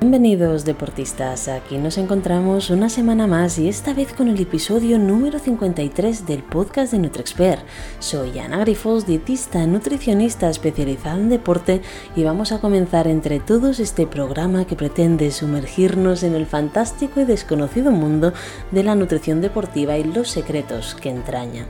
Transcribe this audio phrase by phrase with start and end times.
[0.00, 5.40] Bienvenidos deportistas, aquí nos encontramos una semana más y esta vez con el episodio número
[5.40, 7.62] 53 del podcast de NutriExpert.
[7.98, 11.82] Soy Ana Grifos, dietista nutricionista especializada en deporte
[12.14, 17.24] y vamos a comenzar entre todos este programa que pretende sumergirnos en el fantástico y
[17.24, 18.32] desconocido mundo
[18.70, 21.66] de la nutrición deportiva y los secretos que entraña.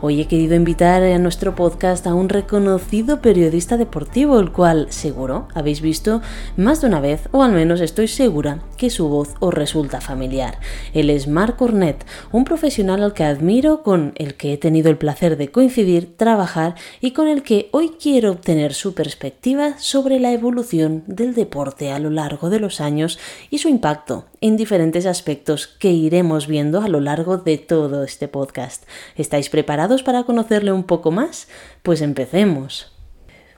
[0.00, 5.48] Hoy he querido invitar a nuestro podcast a un reconocido periodista deportivo, el cual seguro
[5.54, 6.22] habéis visto
[6.56, 10.58] más de una vez o al menos estoy segura que su voz os resulta familiar.
[10.92, 14.98] Él es Marc Cornet, un profesional al que admiro, con el que he tenido el
[14.98, 20.32] placer de coincidir, trabajar y con el que hoy quiero obtener su perspectiva sobre la
[20.32, 23.18] evolución del deporte a lo largo de los años
[23.50, 28.28] y su impacto en diferentes aspectos que iremos viendo a lo largo de todo este
[28.28, 28.84] podcast.
[29.16, 31.48] ¿Estáis preparados para conocerle un poco más?
[31.82, 32.93] Pues empecemos.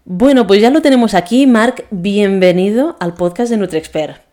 [0.08, 1.48] Bueno, pues ya lo tenemos aquí.
[1.48, 4.26] Marc, bienvenido al podcast de NutriExpert.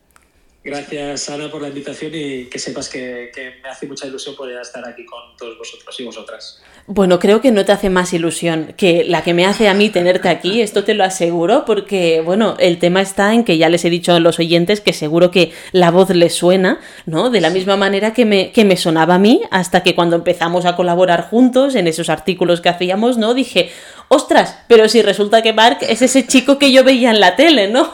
[0.63, 4.87] Gracias, Ana, por la invitación y que sepas que, me hace mucha ilusión poder estar
[4.87, 6.61] aquí con todos vosotros y vosotras.
[6.87, 9.89] Bueno, creo que no te hace más ilusión que la que me hace a mí
[9.89, 13.83] tenerte aquí, esto te lo aseguro, porque, bueno, el tema está en que ya les
[13.83, 17.29] he dicho a los oyentes que seguro que la voz les suena, ¿no?
[17.29, 20.65] De la misma manera que me, que me sonaba a mí, hasta que cuando empezamos
[20.65, 23.33] a colaborar juntos en esos artículos que hacíamos, ¿no?
[23.33, 23.69] Dije,
[24.07, 27.69] ostras, pero si resulta que Mark es ese chico que yo veía en la tele,
[27.69, 27.93] ¿no?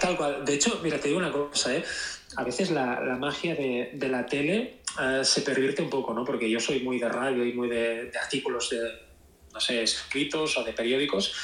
[0.00, 0.44] tal, cual.
[0.44, 1.84] De hecho, mira, te digo una cosa, ¿eh?
[2.36, 6.24] A veces la, magia de, la tele eh, se pervierte un poco, ¿no?
[6.24, 8.78] Porque yo soy muy de radio y muy de, de artículos de,
[9.52, 11.34] no sé, escritos o de periódicos.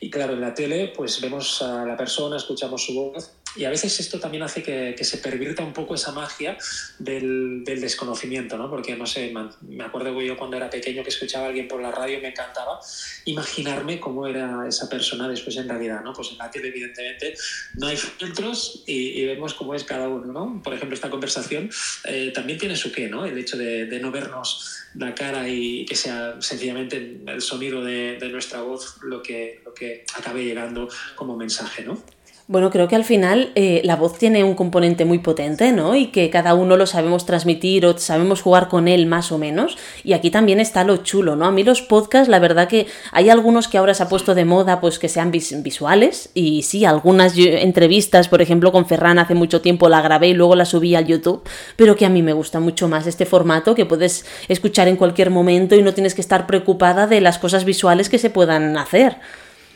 [0.00, 3.70] Y claro, en la tele, pues vemos a la persona, escuchamos su voz y a
[3.70, 6.56] veces esto también hace que, se pervierta un poco esa magia
[6.98, 8.70] del, desconocimiento, ¿no?
[8.70, 11.80] Porque, no sé, me acuerdo que yo cuando era pequeño que escuchaba a alguien por
[11.80, 12.80] la radio me encantaba
[13.26, 16.12] imaginarme cómo era esa persona después en realidad, ¿no?
[16.12, 17.34] Pues en la tele, evidentemente,
[17.74, 20.62] no hay filtros y, vemos cómo es cada uno, ¿no?
[20.62, 21.70] Por ejemplo, esta conversación
[22.04, 23.24] eh, también tiene su qué, ¿no?
[23.24, 28.18] El hecho de, de, no vernos la cara y que sea sencillamente el sonido de,
[28.18, 32.02] de nuestra voz lo que, lo que acabe llegando como mensaje, ¿no?
[32.46, 35.96] Bueno, creo que al final eh, la voz tiene un componente muy potente, ¿no?
[35.96, 39.78] Y que cada uno lo sabemos transmitir o sabemos jugar con él más o menos.
[40.02, 41.46] Y aquí también está lo chulo, ¿no?
[41.46, 44.44] A mí los podcasts, la verdad que hay algunos que ahora se ha puesto de
[44.44, 46.28] moda, pues que sean visuales.
[46.34, 50.54] Y sí, algunas entrevistas, por ejemplo, con Ferran hace mucho tiempo la grabé y luego
[50.54, 51.48] la subí al YouTube.
[51.76, 55.30] Pero que a mí me gusta mucho más este formato que puedes escuchar en cualquier
[55.30, 59.16] momento y no tienes que estar preocupada de las cosas visuales que se puedan hacer.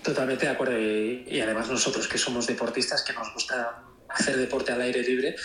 [0.02, 0.78] Totalmente de acuerdo.
[0.78, 5.36] Y, además nosotros que somos deportistas, que nos gusta hacer deporte al aire libre,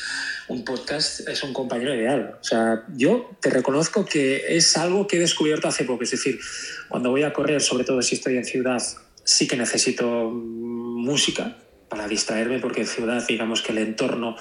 [0.48, 2.38] un podcast es un compañero ideal.
[2.40, 6.04] O sea, yo te reconozco que es algo que he descubierto hace poco.
[6.04, 6.40] Es decir,
[6.88, 8.82] cuando voy a correr, sobre todo si estoy en ciudad,
[9.24, 11.58] sí que necesito música
[11.90, 14.36] para distraerme, porque en ciudad, digamos que el entorno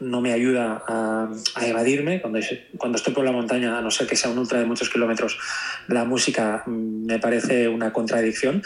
[0.00, 2.20] no me ayuda a, a, evadirme.
[2.22, 2.38] Cuando,
[2.78, 5.38] cuando estoy por la montaña, a no ser que sea un ultra de muchos kilómetros,
[5.88, 8.62] la música me parece una contradicción.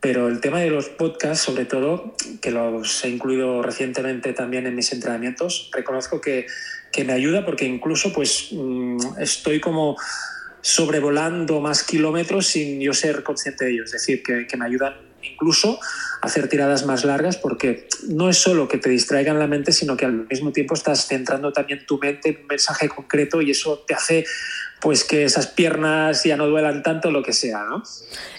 [0.00, 4.76] Pero el tema de los podcasts, sobre todo, que los he incluido recientemente también en
[4.76, 6.46] mis entrenamientos, reconozco que,
[6.92, 9.96] que me ayuda porque incluso pues mm, estoy como
[10.60, 13.84] sobrevolando más kilómetros sin yo ser consciente de ello.
[13.84, 15.80] Es decir, que, que me ayudan incluso
[16.22, 19.96] a hacer tiradas más largas porque no es solo que te distraigan la mente, sino
[19.96, 23.84] que al mismo tiempo estás centrando también tu mente en un mensaje concreto y eso
[23.86, 24.24] te hace
[24.80, 27.82] pues que esas piernas ya no duelan tanto, lo que sea, ¿no?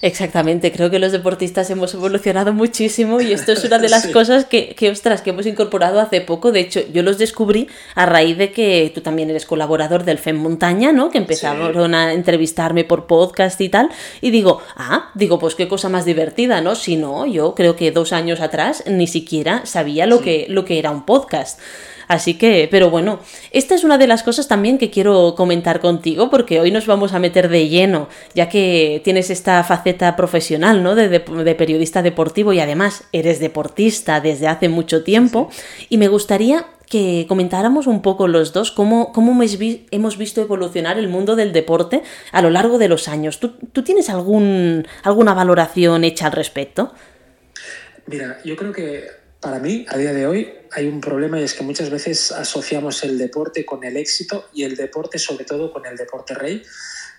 [0.01, 4.45] Exactamente, creo que los deportistas hemos evolucionado muchísimo y esto es una de las cosas
[4.45, 6.51] que, que, ostras, que hemos incorporado hace poco.
[6.51, 10.37] De hecho, yo los descubrí a raíz de que tú también eres colaborador del FEM
[10.37, 11.09] Montaña, ¿no?
[11.09, 13.89] Que empezaron a entrevistarme por podcast y tal.
[14.21, 16.75] Y digo, ah, digo, pues qué cosa más divertida, ¿no?
[16.75, 20.79] Si no, yo creo que dos años atrás ni siquiera sabía lo, que, lo que
[20.79, 21.59] era un podcast.
[22.09, 23.19] Así que, pero bueno,
[23.51, 27.13] esta es una de las cosas también que quiero comentar contigo, porque hoy nos vamos
[27.13, 30.95] a meter de lleno, ya que tienes esta faceta profesional, ¿no?
[30.95, 35.51] De, periodista deportivo y además eres deportista desde hace mucho tiempo.
[35.87, 39.39] Y me gustaría que comentáramos un poco los dos cómo, cómo
[39.91, 42.01] hemos visto evolucionar el mundo del deporte
[42.31, 43.39] a lo largo de los años.
[43.39, 46.91] ¿Tú, tú tienes algún, alguna valoración hecha al respecto?
[48.07, 51.53] Mira, yo creo que para mí, a día de hoy, hay un problema y es
[51.53, 55.85] que muchas veces asociamos el deporte con el éxito y el deporte sobre todo con
[55.85, 56.61] el deporte rey,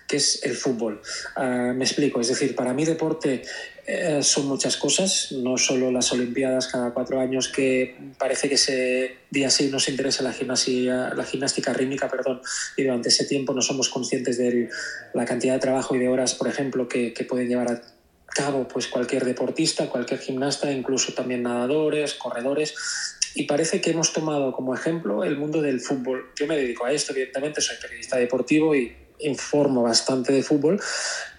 [0.07, 1.01] que es el fútbol.
[1.35, 3.41] Ah, me explico, es decir, para mí deporte
[3.87, 9.17] eh, son muchas cosas, no solo las Olimpiadas cada cuatro años que parece que ese
[9.31, 12.41] día sí nos interesa la, gimnasia, la gimnástica rítmica, perdón,
[12.77, 14.69] y durante ese tiempo no somos conscientes de
[15.15, 17.81] la cantidad de trabajo y de horas, por ejemplo, que pueden llevar a
[18.33, 22.73] cabo pues cualquier deportista, cualquier gimnasta, incluso también nadadores, corredores.
[23.33, 26.31] y parece que hemos tomado como ejemplo el mundo del fútbol.
[26.35, 30.81] Yo me dedico a esto, evidentemente, soy periodista deportivo y informo bastante de fútbol,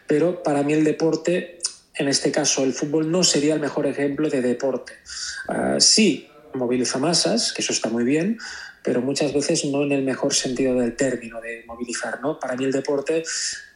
[0.07, 1.59] pero para mí el deporte,
[1.95, 4.95] en este caso el fútbol, no sería el mejor ejemplo de deporte.
[5.49, 8.39] Uh, sí, moviliza masas, que eso está muy bien,
[8.83, 12.39] pero muchas veces no en el mejor sentido del término de movilizar, ¿no?
[12.39, 13.23] Para mí el deporte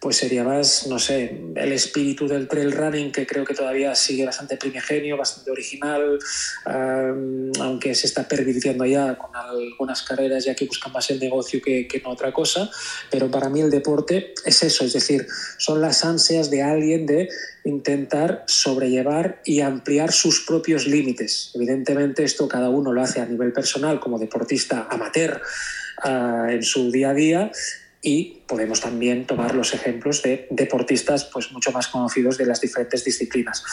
[0.06, 4.24] pues sería más, no sé, el espíritu del trail running que creo que todavía sigue
[4.24, 6.16] bastante primigenio, bastante original,
[7.58, 12.00] aunque se está pervirtiendo ya con algunas carreras ya que buscan más el negocio que,
[12.04, 12.70] no otra cosa,
[13.10, 15.26] pero para mí el deporte es eso, es decir,
[15.58, 17.28] son las ansias de alguien de
[17.64, 21.50] intentar sobrellevar y ampliar sus propios límites.
[21.52, 25.42] Evidentemente esto cada uno lo hace a nivel personal como deportista amateur
[26.04, 27.50] uh, en su día a día
[28.06, 33.04] y podemos también tomar los ejemplos de deportistas pues mucho más conocidos de las diferentes
[33.04, 33.64] disciplinas.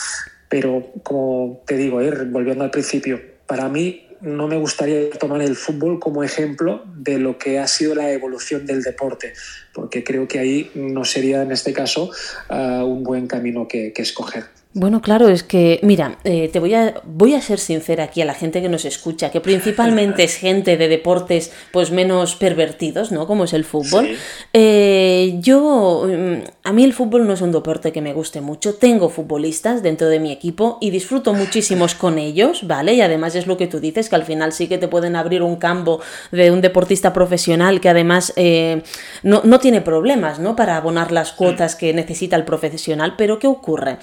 [0.48, 5.54] Pero como te digo, eh, volviendo al principio, para mí no me gustaría tomar el
[5.54, 9.34] fútbol como ejemplo de lo que ha sido la evolución del deporte,
[9.72, 12.10] porque creo que ahí no sería en este caso
[12.50, 14.46] uh, un buen camino que escoger.
[14.76, 18.24] Bueno, claro, es que, mira, eh, te voy a, voy a ser sincera aquí a
[18.24, 23.28] la gente que nos escucha, que principalmente es gente de deportes pues menos pervertidos, ¿no?
[23.28, 24.06] Como es el fútbol.
[24.08, 24.16] Sí.
[24.52, 28.74] Eh, yo, mm, a mí el fútbol no es un deporte que me guste mucho.
[28.74, 32.94] Tengo futbolistas dentro de mi equipo y disfruto muchísimos con ellos, ¿vale?
[32.94, 35.42] Y además es lo que tú dices, que al final sí que te pueden abrir
[35.44, 36.00] un campo
[36.32, 38.82] de un deportista profesional que además eh,
[39.22, 40.56] no, no tiene problemas, ¿no?
[40.56, 43.14] Para abonar las cuotas que necesita el profesional.
[43.16, 43.98] Pero ¿qué ocurre?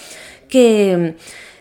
[0.52, 1.16] Que,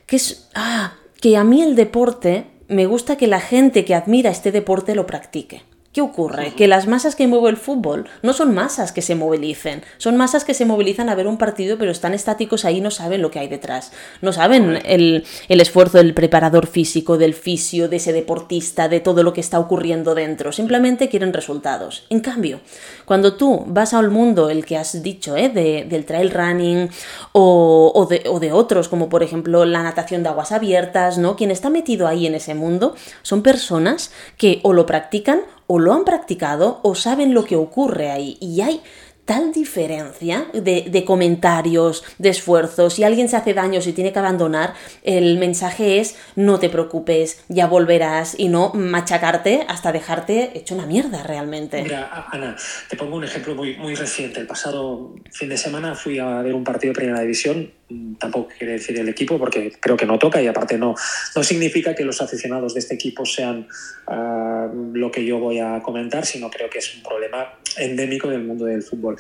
[0.05, 0.51] que es...
[0.55, 4.95] Ah, que a mí el deporte me gusta que la gente que admira este deporte
[4.95, 5.63] lo practique.
[5.93, 6.55] ¿Qué ocurre?
[6.55, 10.45] Que las masas que mueve el fútbol no son masas que se movilicen, son masas
[10.45, 13.41] que se movilizan a ver un partido pero están estáticos ahí, no saben lo que
[13.41, 13.91] hay detrás,
[14.21, 19.25] no saben el, el esfuerzo del preparador físico, del fisio, de ese deportista, de todo
[19.25, 22.05] lo que está ocurriendo dentro, simplemente quieren resultados.
[22.09, 22.61] En cambio,
[23.05, 25.49] cuando tú vas al mundo, el que has dicho, ¿eh?
[25.49, 26.89] de, del trail running
[27.33, 31.35] o, o, de, o de otros, como por ejemplo la natación de aguas abiertas, ¿no?
[31.35, 35.41] Quien está metido ahí en ese mundo son personas que o lo practican
[35.73, 38.37] o lo han practicado o saben lo que ocurre ahí.
[38.41, 38.83] Y hay
[39.31, 42.95] tal diferencia de, comentarios, de esfuerzos.
[42.95, 44.75] Si alguien se hace daño, si tiene que abandonar,
[45.05, 50.85] el mensaje es no te preocupes, ya volverás y no machacarte hasta dejarte hecho una
[50.85, 51.81] mierda realmente.
[51.81, 52.57] Mira, Ana,
[52.89, 54.41] te pongo un ejemplo muy, muy reciente.
[54.41, 57.71] El pasado fin de semana fui a ver un partido de Primera División
[58.19, 60.95] tampoco quiere decir el equipo porque creo que no toca y aparte no,
[61.35, 63.67] no significa que los aficionados de este equipo sean
[64.07, 68.45] uh, lo que yo voy a comentar, sino creo que es un problema endémico del
[68.45, 69.17] mundo del fútbol.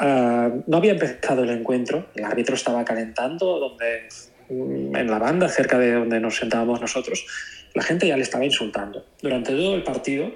[0.00, 4.08] Uh, no había empezado el encuentro, el árbitro estaba calentando donde,
[4.48, 7.26] en la banda, cerca de donde nos sentábamos nosotros,
[7.74, 9.04] la gente ya le estaba insultando.
[9.20, 10.30] Durante todo el partido,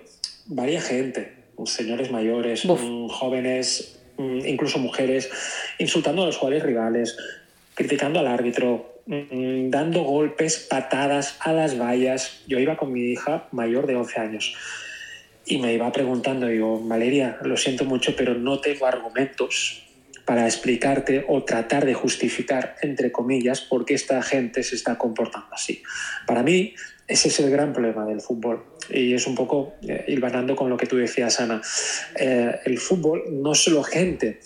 [0.47, 1.35] varia gente,
[1.65, 2.81] señores mayores, Uf.
[3.11, 5.31] jóvenes, incluso mujeres,
[5.79, 7.17] insultando a los jugadores rivales,
[7.75, 12.43] criticando al árbitro, mmm, dando golpes, patadas a las vallas.
[12.47, 14.57] Yo iba con mi hija mayor de 11 años
[15.47, 19.85] y me iba preguntando, digo, Valeria, lo siento mucho, pero no tengo argumentos
[20.25, 25.47] para explicarte o tratar de justificar, entre comillas, por qué esta gente se está comportando
[25.53, 25.83] así.
[26.27, 26.75] Para mí,
[27.07, 28.65] ese es el gran problema del fútbol.
[28.91, 31.63] Y es un poco eh, hilvanando con lo que tú decías, Ana.
[32.19, 34.41] Eh, el fútbol no solo gente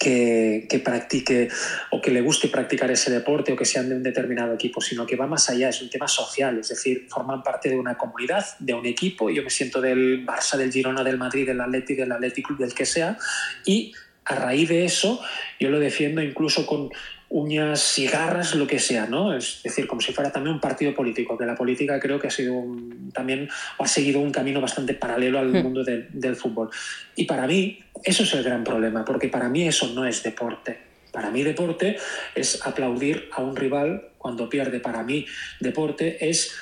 [0.00, 1.48] que, que, practique
[1.90, 5.04] o que le guste practicar ese deporte o que sean de un determinado equipo, sino
[5.04, 8.46] que va más allá, es un tema social, es decir, forman parte de una comunidad,
[8.58, 12.12] de un equipo, yo me siento del Barça, del Girona, del Madrid, del Atlético, del
[12.12, 13.18] Atlético, del que sea,
[13.66, 13.92] y
[14.24, 15.20] a raíz de eso
[15.58, 16.88] yo lo defiendo incluso con
[17.30, 19.34] uñas y garras, lo que sea, ¿no?
[19.34, 22.30] Es decir, como si fuera también un partido político, que la política creo que ha
[22.30, 25.62] sido un, también ha seguido un camino bastante paralelo al mm.
[25.62, 26.70] mundo de, del fútbol.
[27.14, 30.78] Y para mí eso es el gran problema, porque para mí eso no es deporte.
[31.12, 31.98] Para mí deporte
[32.34, 34.80] es aplaudir a un rival cuando pierde.
[34.80, 35.24] Para mí
[35.60, 36.52] deporte es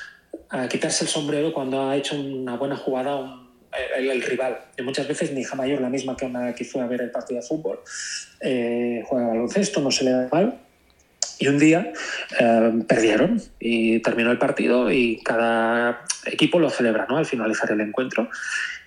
[0.53, 3.48] uh, quitarse el sombrero cuando ha hecho una buena jugada un,
[3.97, 4.59] el, rival.
[4.77, 7.11] Y muchas veces mi hija mayor, la misma que una que fue a ver el
[7.11, 7.81] partido de fútbol,
[8.41, 10.59] eh, juega baloncesto, no se le da mal.
[11.41, 11.93] Y un día
[12.41, 17.17] eh, perdieron y terminó el partido y cada equipo lo celebra ¿no?
[17.17, 18.29] al finalizar el encuentro.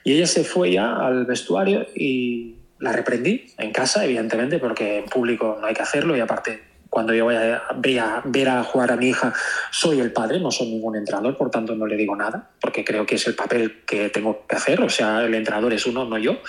[0.03, 5.05] Y ella se fue ya al vestuario y la reprendí en casa, evidentemente, porque en
[5.05, 8.97] público no hay que hacerlo y aparte cuando yo voy a ver, a jugar a
[8.97, 9.33] mi hija,
[9.71, 13.05] soy el padre, no soy ningún entrenador, por tanto no le digo nada, porque creo
[13.05, 16.17] que es el papel que tengo que hacer, o sea, el entrenador es uno, no
[16.17, 16.41] yo,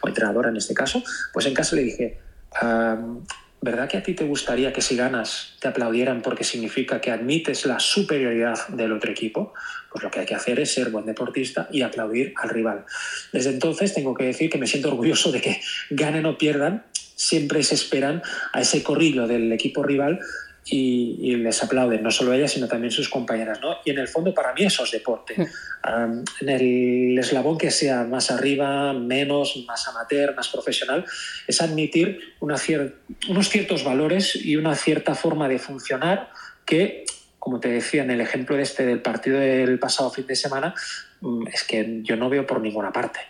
[0.00, 1.02] o entrenadora en este caso.
[1.34, 2.18] Pues en casa le dije,
[3.60, 7.66] ¿verdad que a ti te gustaría que si ganas te aplaudieran porque significa que admites
[7.66, 9.52] la superioridad del otro equipo?
[9.92, 12.86] Pues lo que hay que hacer es ser buen deportista y aplaudir al rival.
[13.34, 16.86] Desde entonces tengo que decir que me siento orgulloso de que ganen o pierdan,
[17.20, 18.22] siempre se esperan
[18.52, 20.20] a ese corrillo del equipo rival
[20.64, 23.60] y, les aplauden, no solo ellas, sino también sus compañeras.
[23.60, 23.76] ¿no?
[23.84, 25.34] Y en el fondo, para mí, eso es deporte.
[25.38, 26.24] Mm.
[26.40, 31.04] en el eslabón que sea más arriba, menos, más amateur, más profesional,
[31.46, 32.56] es admitir una
[33.28, 36.30] unos ciertos valores y una cierta forma de funcionar
[36.64, 37.04] que,
[37.38, 40.74] como te decía en el ejemplo de este del partido del pasado fin de semana,
[41.20, 43.20] mm, es que yo no veo por ninguna parte.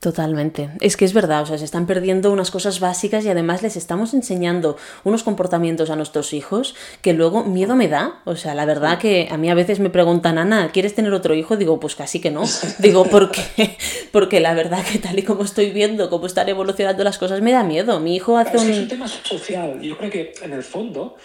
[0.00, 0.70] Totalmente.
[0.80, 3.76] Es que es verdad, o sea, se están perdiendo unas cosas básicas y además les
[3.76, 8.22] estamos enseñando unos comportamientos a nuestros hijos que luego miedo me da.
[8.24, 11.34] O sea, la verdad que a mí a veces me preguntan, Ana, ¿quieres tener otro
[11.34, 11.58] hijo?
[11.58, 12.44] Digo, pues casi que no.
[12.78, 13.76] Digo, ¿por qué?
[14.10, 17.52] Porque la verdad que tal y como estoy viendo cómo están evolucionando las cosas me
[17.52, 18.00] da miedo.
[18.00, 18.70] Mi hijo hace un...
[18.70, 19.82] Es un tema social.
[19.82, 21.16] Yo creo que en el fondo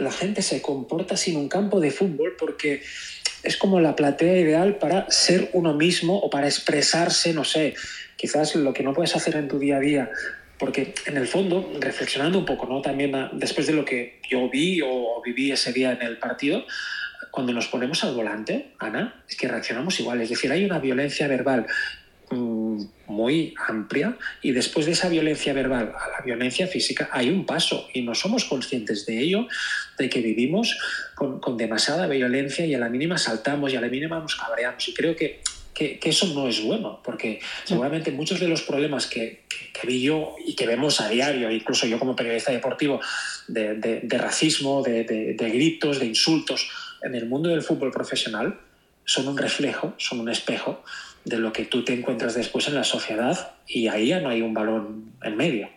[0.00, 2.82] la gente se comporta sin un campo de fútbol porque
[3.42, 7.74] es como la platea ideal para ser uno mismo o para expresarse, no sé,
[8.16, 10.10] quizás lo que no puedes hacer en tu día a día,
[10.58, 12.82] porque en el fondo, reflexionando un poco, ¿no?
[12.82, 16.66] También ah, después de lo que yo vi o viví ese día en el partido,
[17.30, 20.20] cuando nos ponemos al volante, Ana, es que reaccionamos igual.
[20.20, 21.66] Es decir, hay una violencia verbal
[22.30, 27.88] muy amplia y después de esa violencia verbal a la violencia física hay un paso
[27.92, 29.48] y no somos conscientes de ello,
[29.98, 30.78] de que vivimos
[31.16, 34.88] con, con demasiada violencia y a la mínima saltamos y a la mínima nos cabreamos.
[34.88, 35.40] Y creo que
[35.80, 39.44] que, eso no es bueno, porque seguramente muchos de los problemas que,
[39.86, 43.00] vi yo y que vemos a diario, incluso yo como periodista deportivo,
[43.48, 46.68] de, racismo, de, gritos, de insultos
[47.02, 48.60] en el mundo del fútbol profesional,
[49.06, 50.84] son un reflejo, son un espejo
[51.24, 54.42] de lo que tú te encuentras después en la sociedad y ahí ya no hay
[54.42, 55.68] un balón en medio.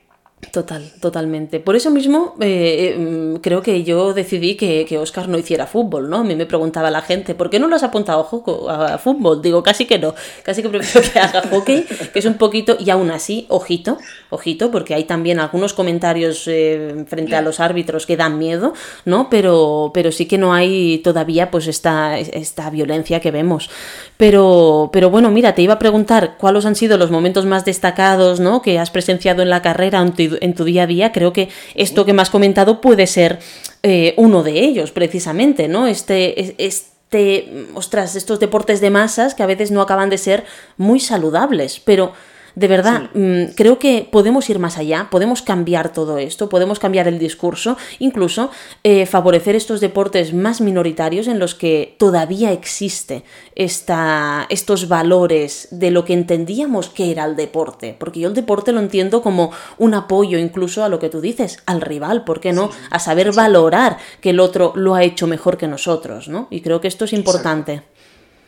[0.51, 1.59] Total, totalmente.
[1.59, 6.09] Por eso mismo eh, eh, creo que yo decidí que, que, Oscar no hiciera fútbol,
[6.09, 6.17] ¿no?
[6.17, 8.27] A mí me preguntaba la gente, ¿por qué no lo has apuntado
[8.69, 9.41] a, fútbol?
[9.41, 12.89] Digo, casi que no, casi que prefiero que haga hockey, que es un poquito, y
[12.89, 13.97] aún así, ojito,
[14.29, 18.73] ojito, porque hay también algunos comentarios eh, frente a los árbitros que dan miedo,
[19.05, 19.29] ¿no?
[19.29, 23.69] Pero, pero sí que no hay todavía pues esta, esta violencia que vemos.
[24.17, 28.39] Pero, pero bueno, mira, te iba a preguntar cuáles han sido los momentos más destacados,
[28.39, 28.61] ¿no?
[28.61, 29.99] Que has presenciado en la carrera
[30.41, 33.39] en tu día a día, creo que esto que me has comentado puede ser
[33.83, 35.87] eh, uno de ellos, precisamente, ¿no?
[35.87, 40.45] Este, este, ostras, estos deportes de masas que a veces no acaban de ser
[40.77, 42.13] muy saludables, pero
[42.55, 47.07] de verdad, mm, creo que podemos ir más allá, podemos cambiar todo esto, podemos cambiar
[47.07, 48.51] el discurso, incluso
[48.83, 53.23] eh, favorecer estos deportes más minoritarios en los que todavía existe
[53.55, 57.95] esta, estos valores de lo que entendíamos que era el deporte.
[57.97, 61.59] Porque yo el deporte lo entiendo como un apoyo incluso a lo que tú dices,
[61.65, 62.69] al rival, ¿por qué no?
[62.91, 66.47] A saber valorar que el otro lo ha hecho mejor que nosotros, ¿no?
[66.51, 67.81] Y creo que esto es importante.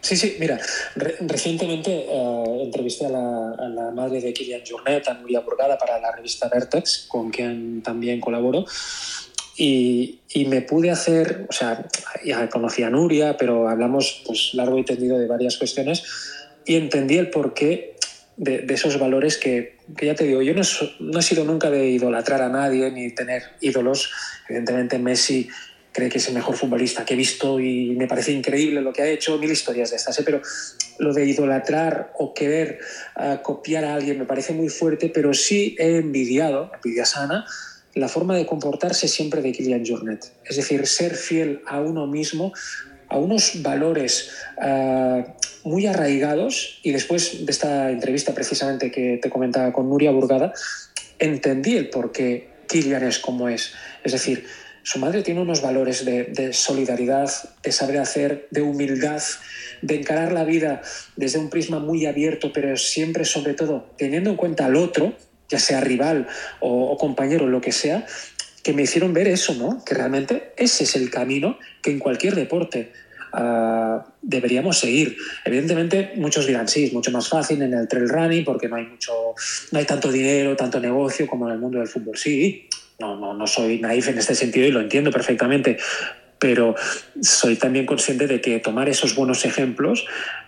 [0.06, 0.60] Sí, sí, mira,
[1.22, 6.48] recientemente eh, entrevisté a la, madre de Kilian Jornet, a Nuria Burgada, para la revista
[6.48, 8.66] Vertex, con quien también colaboro.
[9.58, 11.88] Y, y, me pude hacer, o sea,
[12.24, 16.04] ya conocí a Nuria, pero hablamos pues, largo y tendido de varias cuestiones
[16.68, 17.96] y entendí el porqué
[18.38, 20.62] de, de esos valores que, que, ya te digo, yo no,
[21.00, 24.12] no he sido nunca de idolatrar a nadie ni tener ídolos.
[24.48, 25.50] Evidentemente Messi
[25.96, 29.02] cree que es el mejor futbolista que he visto y me parece increíble lo que
[29.02, 30.24] ha hecho, mil historias de estas, ¿eh?
[30.26, 30.42] pero
[31.00, 32.80] lo de idolatrar o querer
[33.16, 37.46] uh, copiar a alguien me parece muy fuerte, pero sí he envidiado, envidia sana,
[37.94, 42.52] la forma de comportarse siempre de Kylian Jornet, es decir, ser fiel a uno mismo,
[43.08, 45.24] a unos valores uh,
[45.64, 46.82] muy arraigados.
[46.84, 50.52] Y después de esta entrevista precisamente que te comentaba con Nuria Burgada,
[51.20, 53.72] entendí el por qué Kylian es como es,
[54.04, 54.46] es decir,
[54.86, 57.28] su madre tiene unos valores de, solidaridad,
[57.64, 59.20] de saber hacer, de humildad,
[59.82, 60.84] de encarar la vida
[61.16, 65.16] desde un prisma muy abierto, pero siempre, sobre todo, teniendo en cuenta al otro,
[65.50, 66.28] ya sea rival
[66.60, 68.06] o, compañero, lo que sea,
[68.62, 69.84] que me hicieron ver eso, ¿no?
[69.84, 72.94] Que realmente ese es el camino que en cualquier deporte
[73.34, 75.18] ah, deberíamos seguir.
[75.46, 78.86] Evidentemente, muchos dirán, sí, es mucho más fácil en el trail running porque no hay,
[78.86, 79.34] mucho,
[79.72, 82.16] no hay tanto dinero, tanto negocio como en el mundo del fútbol.
[82.16, 85.78] Sí, no, no, no soy naif en este sentido y lo entiendo perfectamente,
[86.40, 86.76] pero
[87.22, 90.06] soy también consciente de que tomar esos buenos ejemplos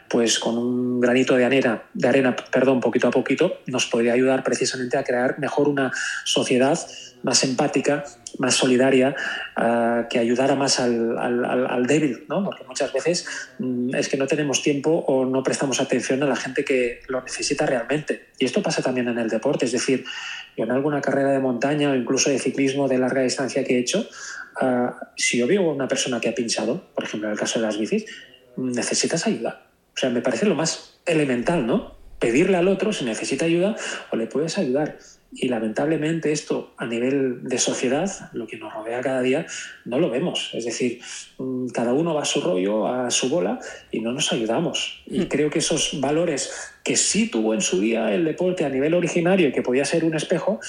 [0.10, 4.44] pues con un granito de arena, de arena, perdón, poquito a poquito, nos podría ayudar
[4.44, 5.92] precisamente a crear mejor una
[6.24, 6.80] sociedad
[7.24, 8.06] más empática,
[8.38, 9.16] más solidaria,
[9.60, 12.44] eh, que ayudara más al, débil, ¿no?
[12.44, 13.26] Porque muchas veces
[13.60, 17.22] mm, es que no tenemos tiempo o no prestamos atención a la gente que lo
[17.22, 18.28] necesita realmente.
[18.40, 20.06] Y esto pasa también en el deporte, es decir,
[20.56, 24.08] en alguna carrera de montaña o incluso de ciclismo de larga distancia que he hecho,
[24.62, 27.60] eh, si yo veo a una persona que ha pinchado, por ejemplo en el caso
[27.60, 28.06] de las bicis,
[28.58, 29.67] necesitas ayuda.
[29.98, 31.96] O sea, me parece lo más elemental, ¿no?
[32.20, 33.76] Pedirle al otro si necesita ayuda
[34.12, 35.00] o le puedes ayudar.
[35.34, 39.48] Y lamentablemente esto a nivel de sociedad, lo que nos rodea cada día,
[39.86, 40.52] no lo vemos.
[40.54, 41.02] Es decir,
[41.40, 43.58] mm, cada uno va a su rollo, a su bola
[43.92, 45.04] y no nos ayudamos.
[45.08, 45.28] Y hmm.
[45.30, 46.52] creo que esos valores
[46.84, 50.06] que sí tuvo en su día el deporte a nivel originario y que podía ser
[50.06, 50.60] un espejo,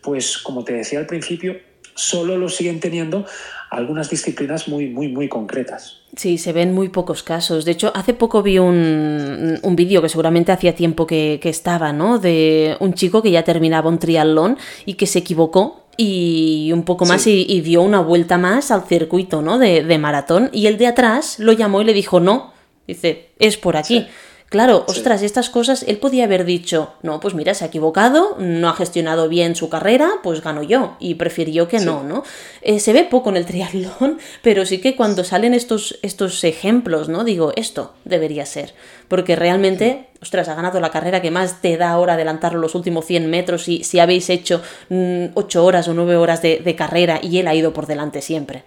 [0.00, 1.60] pues como te decía al principio,
[1.98, 3.26] solo lo siguen teniendo
[3.70, 5.98] algunas disciplinas muy, muy, muy concretas.
[6.16, 7.64] Sí, se ven muy pocos casos.
[7.64, 12.18] De hecho, hace poco vi un, un vídeo que seguramente hacía tiempo que, estaba, ¿no?
[12.18, 17.04] De un chico que ya terminaba un triatlón y que se equivocó y un poco
[17.04, 19.58] más y, dio una vuelta más al circuito, ¿no?
[19.58, 20.48] De, de, maratón.
[20.52, 22.52] Y el de atrás lo llamó y le dijo, no.
[22.86, 24.06] Dice, es por aquí.
[24.48, 28.70] Claro, ostras, estas cosas, él podía haber dicho, no, pues mira, se ha equivocado, no
[28.70, 32.24] ha gestionado bien su carrera, pues gano yo, y prefirió que no, ¿no?
[32.62, 37.10] Eh, se ve poco en el triatlón, pero sí que cuando salen estos, estos ejemplos,
[37.10, 37.24] ¿no?
[37.24, 38.72] Digo, esto debería ser,
[39.08, 43.04] porque realmente, ostras, ha ganado la carrera que más te da ahora adelantarlo los últimos
[43.04, 47.20] 100 metros y si habéis hecho 8 mm, horas o 9 horas de, de carrera
[47.22, 48.64] y él ha ido por delante siempre.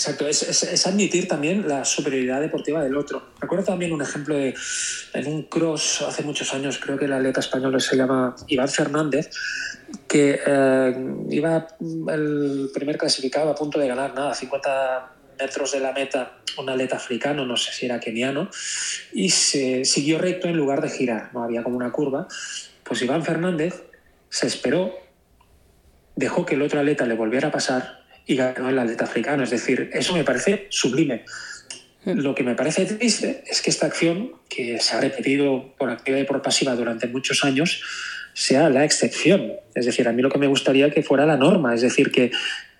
[0.00, 3.22] Exacto, es, admitir también la superioridad deportiva del otro.
[3.38, 7.78] Recuerdo también un ejemplo en un cross hace muchos años, creo que el atleta español
[7.82, 9.28] se llama Iván Fernández,
[10.08, 10.94] que eh,
[11.28, 11.68] iba
[12.08, 16.96] el primer clasificado a punto de ganar nada, 50 metros de la meta, un atleta
[16.96, 18.48] africano, no sé si era keniano,
[19.12, 22.26] y se siguió recto en lugar de girar, no había como una curva.
[22.84, 23.82] Pues Iván Fernández
[24.30, 24.94] se esperó,
[26.16, 27.99] dejó que el otro atleta le volviera a pasar
[28.30, 29.42] y ganó el atleta africano.
[29.42, 31.24] Es decir, eso me parece sublime.
[32.04, 32.20] Hmm.
[32.20, 36.18] Lo que me parece triste es que esta acción, que se ha repetido por activa
[36.18, 37.82] y por pasiva durante muchos años,
[38.32, 39.54] sea la excepción.
[39.74, 42.30] Es decir, a mí lo que me gustaría que fuera la norma, es decir, que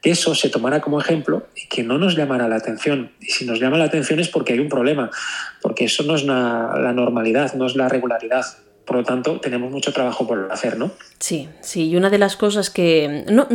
[0.04, 3.10] eso se tomara como ejemplo y que no nos llamara la atención.
[3.20, 5.10] Y si nos llama la atención es porque hay un problema,
[5.60, 8.46] porque eso no es la normalidad, no es la regularidad.
[8.84, 10.90] Por lo tanto, tenemos mucho trabajo por hacer, ¿no?
[11.18, 13.24] Sí, sí, y una de las cosas que...
[13.30, 13.46] No,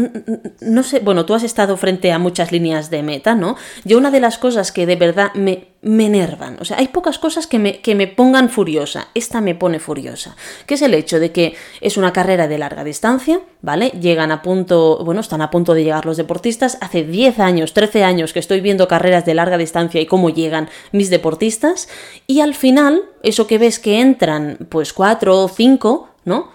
[0.62, 3.58] no, sé, bueno, tú has estado frente a muchas líneas de meta, ¿no?
[3.84, 7.20] Yo una de las cosas que de verdad me, me enervan, o sea, hay pocas
[7.20, 11.20] cosas que me, que me pongan furiosa, esta me pone furiosa, que es el hecho
[11.20, 13.90] de que es una carrera de larga distancia, ¿vale?
[13.90, 18.04] Llegan a punto, bueno, están a punto de llegar los deportistas, hace 10 años, 13
[18.04, 21.88] años que estoy viendo carreras de larga distancia y cómo llegan mis deportistas,
[22.26, 26.50] y al final, eso que ves que entran, pues cuatro o cinco, ¿no?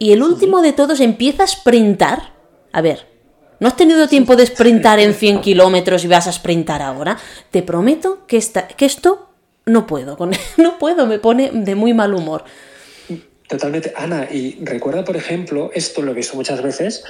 [0.00, 2.32] Y el último de todos empieza a sprintar.
[2.72, 3.11] A ver,
[3.62, 7.16] ¿no has tenido tiempo de sprintar en 100 kilómetros y vas a sprintar ahora?
[7.52, 9.30] Te prometo que, esta, que esto
[9.66, 12.44] no puedo, con, no puedo, me pone de muy mal humor.
[13.48, 17.04] Totalmente, Ana, y recuerda, por ejemplo, esto lo he visto muchas veces,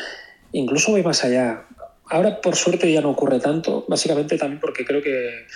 [0.52, 1.64] incluso voy más allá.
[2.10, 5.46] Ahora, por suerte, ya no ocurre tanto, básicamente también porque creo que,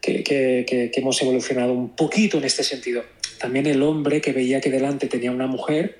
[0.00, 3.02] que, que hemos evolucionado un poquito en este sentido
[3.38, 5.98] también el hombre que veía que delante tenía una mujer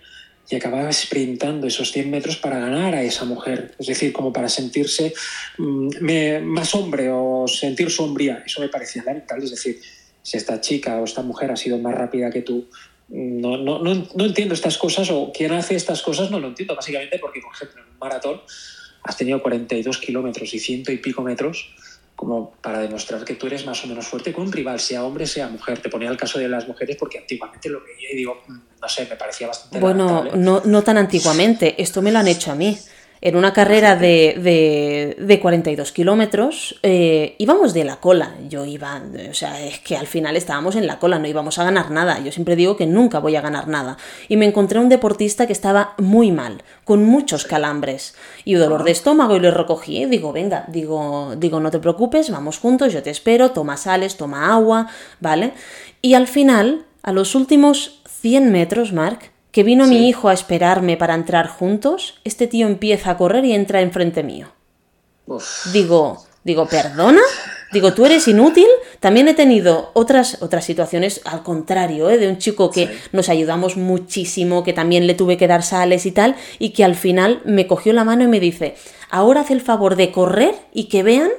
[0.51, 4.49] y acababa sprintando esos 100 metros para ganar a esa mujer, es decir, como para
[4.49, 5.13] sentirse
[5.59, 8.43] mm, más hombre o sentir sombría.
[8.47, 9.79] Eso me parecía lamentable, es decir,
[10.23, 12.69] si esta chica o esta mujer ha sido más rápida que tú,
[13.09, 16.75] no, no, no, no entiendo estas cosas o quien hace estas cosas no lo entiendo,
[16.75, 18.41] básicamente porque, por ejemplo, en un maratón
[19.03, 21.75] has tenido 42 kilómetros y ciento y pico metros
[22.19, 25.25] como para demostrar que tú eres más o menos fuerte con un rival, sea hombre,
[25.25, 25.79] sea mujer.
[25.79, 28.89] Te ponía el caso de las mujeres porque antiguamente lo veía y digo, mm, no
[28.89, 29.79] sé, me parecía bastante...
[29.79, 32.77] Bueno, no, no tan antiguamente, esto me lo han hecho a mí
[33.21, 38.35] en una carrera de, de, 42 kilómetros, eh, íbamos de la cola.
[38.49, 41.65] Yo iba, o sea, es que al final estábamos en la cola, no íbamos a
[41.65, 42.21] ganar nada.
[42.21, 43.97] Yo siempre digo que nunca voy a ganar nada.
[44.29, 48.93] Y me encontré un deportista que estaba muy mal, con muchos calambres y dolor de
[48.93, 50.05] estómago, y lo recogí.
[50.07, 54.53] Digo, venga, digo, digo, no te preocupes, vamos juntos, yo te espero, toma sales, toma
[54.53, 54.89] agua,
[55.21, 55.53] ¿vale?
[56.03, 60.97] Y al final, a los últimos 100 metros, Mark, que vino mi hijo a esperarme
[60.97, 64.49] para entrar juntos, este tío empieza a correr y entra enfrente mío.
[65.73, 67.21] Digo, digo, ¿perdona?
[67.73, 68.67] Digo, ¿tú eres inútil?
[68.99, 72.17] También he tenido otras, otras situaciones al contrario, ¿eh?
[72.17, 76.13] de un chico que nos ayudamos muchísimo, que también le tuve que dar sales y
[76.13, 78.75] tal, y que al final me cogió la mano y me dice,
[79.11, 81.31] ahora haz el favor de correr y que vean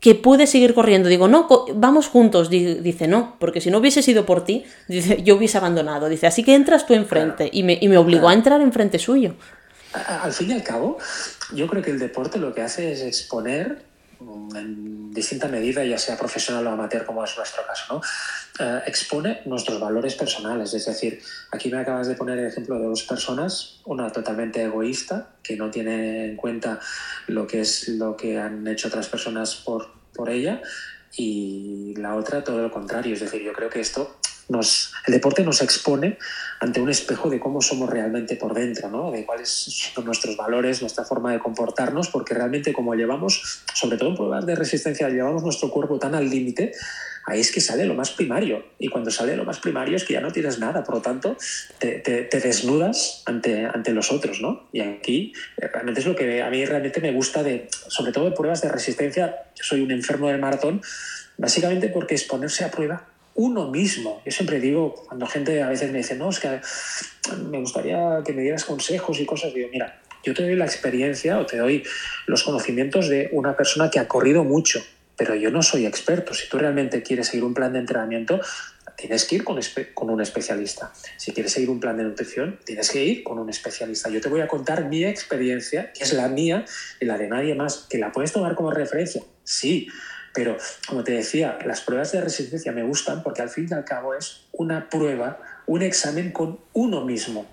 [0.00, 1.08] que puede seguir corriendo.
[1.08, 2.50] Digo, no, vamos juntos.
[2.50, 6.08] Dice, no, porque si no hubiese sido por ti, dice, yo hubiese abandonado.
[6.08, 7.48] Dice, así que entras tú enfrente.
[7.52, 9.34] Y, me, y me obligó a entrar enfrente suyo.
[9.92, 10.98] Al fin y al cabo,
[11.52, 13.82] yo creo que el deporte lo que hace es exponer
[14.54, 18.00] en distinta medida, ya sea profesional o amateur, como es nuestro caso, ¿no?
[18.64, 20.74] Eh, expone nuestros valores personales.
[20.74, 25.30] Es decir, aquí me acabas de poner el ejemplo de dos personas, una totalmente egoísta,
[25.42, 26.80] que no tiene en cuenta
[27.26, 30.60] lo que es lo que han hecho otras personas por, por ella,
[31.16, 33.14] y la otra todo lo contrario.
[33.14, 34.17] Es decir, yo creo que esto
[34.48, 36.18] el deporte nos expone
[36.60, 39.10] ante un espejo de cómo somos realmente por dentro, ¿no?
[39.10, 39.48] de cuáles
[39.94, 44.46] son nuestros valores, nuestra forma de comportarnos, porque realmente como llevamos, sobre todo en pruebas
[44.46, 46.72] de resistencia, llevamos nuestro cuerpo tan al límite,
[47.26, 48.64] ahí es que sale lo más primario.
[48.78, 51.36] Y cuando sale lo más primario es que ya no tienes nada, por lo tanto,
[51.78, 54.40] te, te, desnudas ante, ante los otros.
[54.40, 54.68] ¿no?
[54.72, 58.26] Y aquí eh, realmente es lo que a mí realmente me gusta, de, sobre todo
[58.28, 60.80] en pruebas de resistencia, yo soy un enfermo del maratón,
[61.36, 63.06] básicamente porque es ponerse a prueba
[63.38, 64.20] uno mismo.
[64.26, 66.60] Yo siempre digo, cuando gente a veces me dice, no, es que
[67.48, 71.38] me gustaría que me dieras consejos y cosas, digo, mira, yo te doy la experiencia
[71.38, 71.84] o te doy
[72.26, 74.84] los conocimientos de una persona que ha corrido mucho,
[75.16, 76.34] pero yo no soy experto.
[76.34, 78.40] Si tú realmente quieres seguir un plan de entrenamiento,
[78.96, 79.60] tienes que ir con,
[79.94, 80.92] con, un especialista.
[81.16, 84.10] Si quieres seguir un plan de nutrición, tienes que ir con un especialista.
[84.10, 86.64] Yo te voy a contar mi experiencia, que es la mía
[87.00, 89.22] y la de nadie más, que la puedes tomar como referencia.
[89.44, 89.86] Sí,
[90.32, 93.84] pero, como te decía, las pruebas de resistencia me gustan porque al fin y al
[93.84, 97.46] cabo es una prueba, un examen con uno mismo.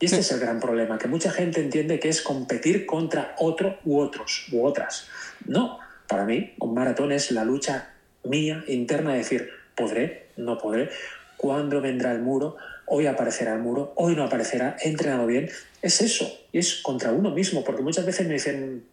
[0.00, 3.78] Y este es el gran problema, que mucha gente entiende que es competir contra otro
[3.84, 5.06] u otros u otras.
[5.46, 7.90] No, para mí un maratón es la lucha
[8.24, 10.90] mía interna de decir, podré, no podré,
[11.36, 15.50] cuándo vendrá el muro, hoy aparecerá el muro, hoy no aparecerá, he entrenado bien.
[15.82, 18.84] Es eso, y es contra uno mismo, porque muchas veces me dicen,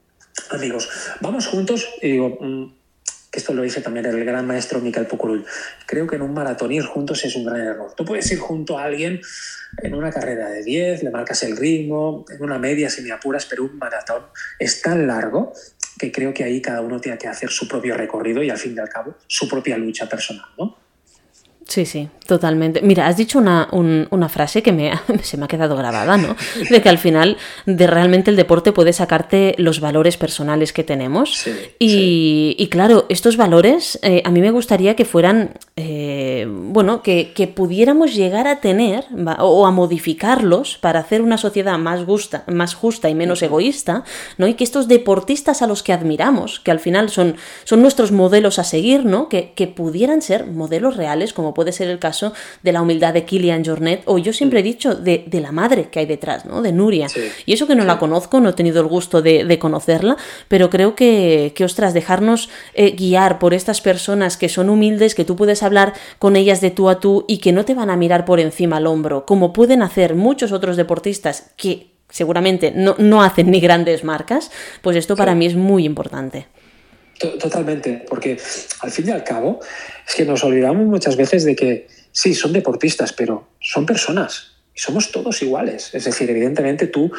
[0.51, 0.89] amigos,
[1.21, 2.73] vamos juntos, y digo, mm,
[3.31, 5.45] que esto lo dice también el gran maestro Michael Pucurull,
[5.85, 7.93] creo que en un maratón ir juntos es un gran error.
[7.95, 9.21] Tú puedes ir junto a alguien
[9.81, 13.45] en una carrera de 10, le marcas el ritmo, en una media si me apuras,
[13.45, 14.23] pero un maratón
[14.57, 15.53] es tan largo
[15.99, 18.73] que creo que ahí cada uno tiene que hacer su propio recorrido y al fin
[18.75, 20.88] y al cabo su propia lucha personal, ¿no?
[21.69, 22.81] Sí, sí, totalmente.
[22.81, 26.35] Mira, has dicho una, una frase que me, se me ha quedado grabada, ¿no?
[26.67, 31.35] De que al final de realmente el deporte puede sacarte los valores personales que tenemos.
[31.35, 37.03] Sí, y, y, claro, estos valores eh, a mí me gustaría que fueran, eh, bueno,
[37.03, 39.05] que, que, pudiéramos llegar a tener
[39.39, 44.03] o a modificarlos para hacer una sociedad más, justa, más justa y menos egoísta,
[44.39, 44.47] ¿no?
[44.47, 48.57] Y que estos deportistas a los que admiramos, que al final son, son nuestros modelos
[48.57, 49.29] a seguir, ¿no?
[49.29, 52.31] Que, que pudieran ser modelos reales como puede ser el caso
[52.63, 55.99] de la humildad de Kilian Jornet, o yo siempre he dicho de, la madre que
[55.99, 56.61] hay detrás, ¿no?
[56.61, 57.07] De Nuria.
[57.45, 60.15] Y eso que no la conozco, no he tenido el gusto de, conocerla,
[60.47, 65.25] pero creo que, que ostras, dejarnos eh, guiar por estas personas que son humildes, que
[65.25, 67.97] tú puedes hablar con ellas de tú a tú y que no te van a
[67.97, 73.21] mirar por encima al hombro, como pueden hacer muchos otros deportistas que seguramente no, no
[73.21, 74.49] hacen ni grandes marcas,
[74.81, 76.47] pues esto para mí es muy importante.
[77.19, 78.39] Totalmente, porque
[78.79, 79.59] al fin y al cabo
[80.07, 84.79] es que nos olvidamos muchas veces de que sí, son deportistas, pero son personas y
[84.79, 85.89] somos todos iguales.
[85.93, 87.11] Es decir, evidentemente tú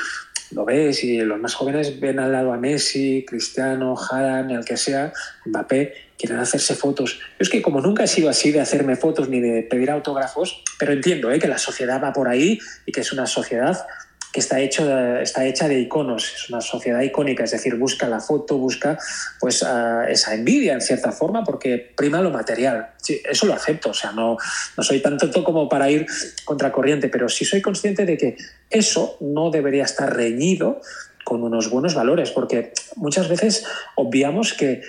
[0.52, 4.78] lo ves y los más jóvenes ven al lado a Messi, Cristiano, Haaland, el que
[4.78, 5.12] sea,
[5.44, 7.20] Mbappé, quieren hacerse fotos.
[7.38, 10.92] Es que como nunca he sido así de hacerme fotos ni de pedir autógrafos, pero
[10.92, 11.38] entiendo ¿eh?
[11.38, 13.86] que la sociedad va por ahí y que es una sociedad
[14.33, 18.21] que está, hecho está hecha de iconos, es una sociedad icónica, es decir, busca la
[18.21, 18.99] foto, busca
[19.40, 19.64] pues
[20.09, 22.90] esa envidia en cierta forma porque prima lo material.
[23.09, 24.37] Eso lo acepto, o sea, no,
[24.77, 26.07] no soy tan tonto como para ir
[26.45, 28.37] contracorriente, pero sí soy consciente de que
[28.69, 30.81] eso no debería estar reñido
[31.25, 33.64] con unos buenos valores, porque muchas veces
[33.97, 34.83] obviamos que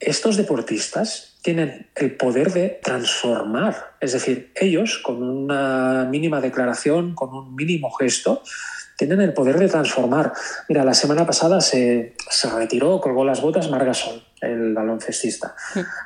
[0.00, 7.32] estos deportistas tienen el poder de transformar, es decir, ellos con una mínima declaración, con
[7.34, 8.42] un mínimo gesto,
[8.96, 10.32] tienen el poder de transformar.
[10.68, 15.54] Mira, la semana pasada se, se retiró, colgó las botas Margasol, el baloncestista.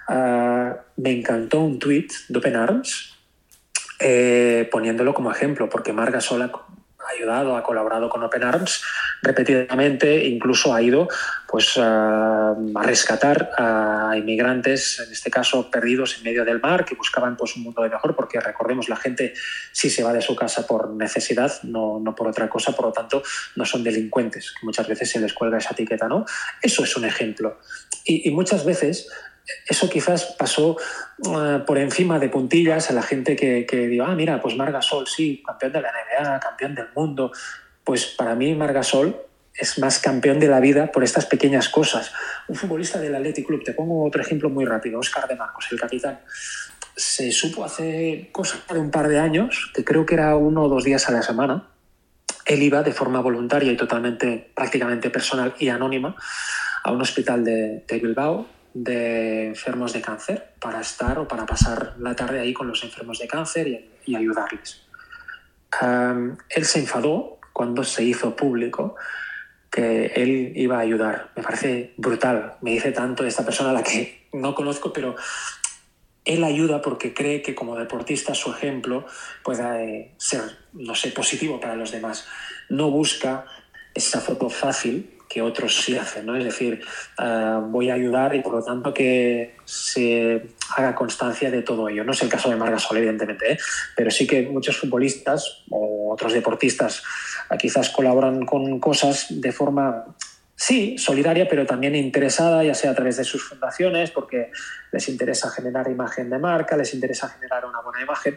[0.08, 3.16] Uh, me encantó un tuit de Open Arms
[4.00, 6.50] eh, poniéndolo como ejemplo, porque Margasol ha
[7.16, 8.82] ayudado, ha colaborado con Open Arms
[9.22, 11.08] repetidamente, incluso ha ido
[11.46, 17.36] pues, a rescatar a inmigrantes, en este caso perdidos en medio del mar, que buscaban
[17.36, 19.34] pues, un mundo de mejor, porque recordemos, la gente
[19.72, 22.92] sí se va de su casa por necesidad, no, no por otra cosa, por lo
[22.92, 23.22] tanto,
[23.56, 26.24] no son delincuentes, que muchas veces se les cuelga esa etiqueta, ¿no?
[26.62, 27.58] Eso es un ejemplo.
[28.04, 29.08] Y muchas veces
[29.66, 30.76] eso quizás pasó
[31.18, 35.42] uh, por encima de puntillas a la gente que, que ah, mira, pues Margasol, sí,
[35.46, 37.32] campeón de la NBA, campeón del mundo.
[37.84, 39.16] Pues para mí Margasol
[39.54, 42.12] es más campeón de la vida por estas pequeñas cosas.
[42.48, 45.80] Un futbolista del Athletic Club, te pongo otro ejemplo muy rápido, Oscar de Marcos, el
[45.80, 46.20] capitán.
[46.96, 50.68] Se supo hace cosa de un par de años, que creo que era uno o
[50.68, 51.68] dos días a la semana,
[52.46, 56.16] él iba de forma voluntaria y totalmente, prácticamente personal y anónima
[56.82, 62.14] a un hospital de, Bilbao de enfermos de cáncer para estar o para pasar la
[62.14, 63.66] tarde ahí con los enfermos de cáncer
[64.06, 64.82] y, ayudarles.
[66.48, 68.96] él se enfadó cuando se hizo público
[69.70, 71.30] que él iba a ayudar.
[71.36, 72.56] Me parece brutal.
[72.60, 75.14] Me dice tanto esta persona a la que no conozco, pero
[76.24, 79.06] él ayuda porque cree que como deportista su ejemplo
[79.44, 82.26] puede ser, no sé, positivo para los demás.
[82.68, 83.44] No busca
[83.94, 86.34] esa foto fácil que otros sí hacen, ¿no?
[86.36, 86.82] Es decir,
[87.16, 90.42] ah, voy a ayudar y por lo tanto que se
[90.76, 92.02] haga constancia de todo ello.
[92.02, 93.58] No es el caso de Margasol, evidentemente, ¿eh?
[93.94, 97.04] pero sí que muchos futbolistas o otros deportistas
[97.48, 100.04] ah, quizás colaboran con cosas de forma
[100.56, 104.50] sí, solidaria, pero también interesada, ya sea a través de sus fundaciones, porque
[104.90, 108.36] les interesa generar imagen de marca, les interesa generar una buena imagen,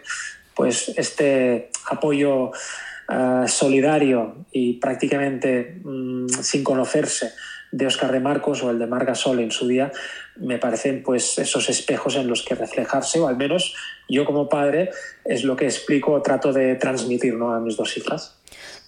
[0.54, 2.52] pues este apoyo
[3.14, 7.34] eh, solidario y prácticamente mm, sin conocerse
[7.72, 9.92] de Oscar de Marcos o el de Marga Sol en su día,
[10.36, 13.76] me parecen pues esos espejos en los que reflejarse, o al menos
[14.10, 14.90] yo como padre
[15.26, 17.54] es lo que explico o trato de transmitir ¿no?
[17.54, 18.40] a mis dos hijas.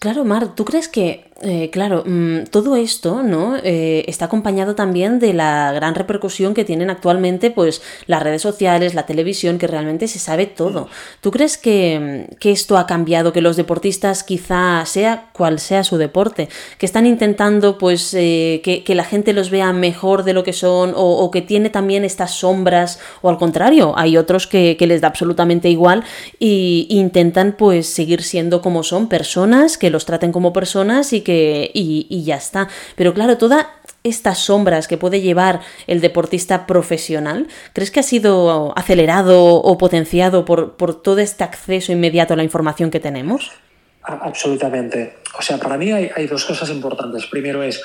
[0.05, 3.57] Claro, Mar, ¿tú crees que, eh, claro, mm, todo esto, ¿no?
[3.63, 8.93] Eh, está acompañado también de la gran repercusión que tienen actualmente, pues, las redes sociales,
[8.93, 10.89] la televisión, que realmente se sabe todo.
[11.21, 15.83] ¿Tú crees que, mm, que esto ha cambiado, que los deportistas, quizá sea cual sea
[15.83, 20.33] su deporte, que están intentando, pues, eh, que, que, la gente los vea mejor de
[20.33, 24.77] lo que son, o, que tiene también estas sombras, o al contrario, hay otros que,
[24.77, 26.03] que les da absolutamente igual
[26.37, 31.71] y intentan, pues, seguir siendo como son personas que los traten como personas y que
[31.73, 32.67] y, ya está.
[32.95, 33.65] Pero claro, todas
[34.03, 40.45] estas sombras que puede llevar el deportista profesional, ¿crees que ha sido acelerado o potenciado
[40.45, 43.51] por, por todo este acceso inmediato a la información que tenemos?
[44.05, 45.15] Absolutamente.
[45.38, 47.25] O sea, para mí hay, dos cosas importantes.
[47.25, 47.81] Primero es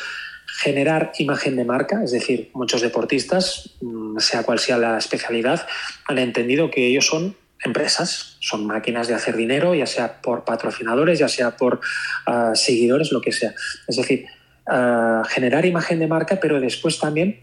[0.62, 5.66] generar imagen de marca, es decir, muchos deportistas, mm, sea cual sea la especialidad,
[6.06, 11.18] han entendido que ellos son empresas, son máquinas de hacer dinero, ya sea por patrocinadores,
[11.18, 11.80] ya sea por
[12.26, 13.54] ah, seguidores, lo que sea.
[13.86, 14.26] Es decir,
[14.66, 17.40] ah, generar imagen de marca, pero después también,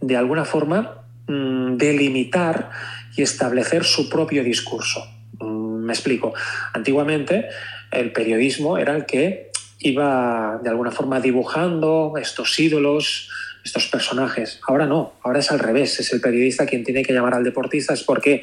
[0.00, 2.70] de alguna forma, mm, delimitar
[3.16, 5.06] y establecer su propio discurso.
[5.40, 6.34] Mm, me explico.
[6.72, 7.48] Antiguamente,
[7.90, 13.30] el periodismo era el que iba de alguna forma dibujando estos ídolos,
[13.64, 14.60] estos personajes.
[14.68, 17.94] Ahora no, ahora es al revés, es el periodista quien tiene que llamar al deportista,
[17.94, 18.42] es porque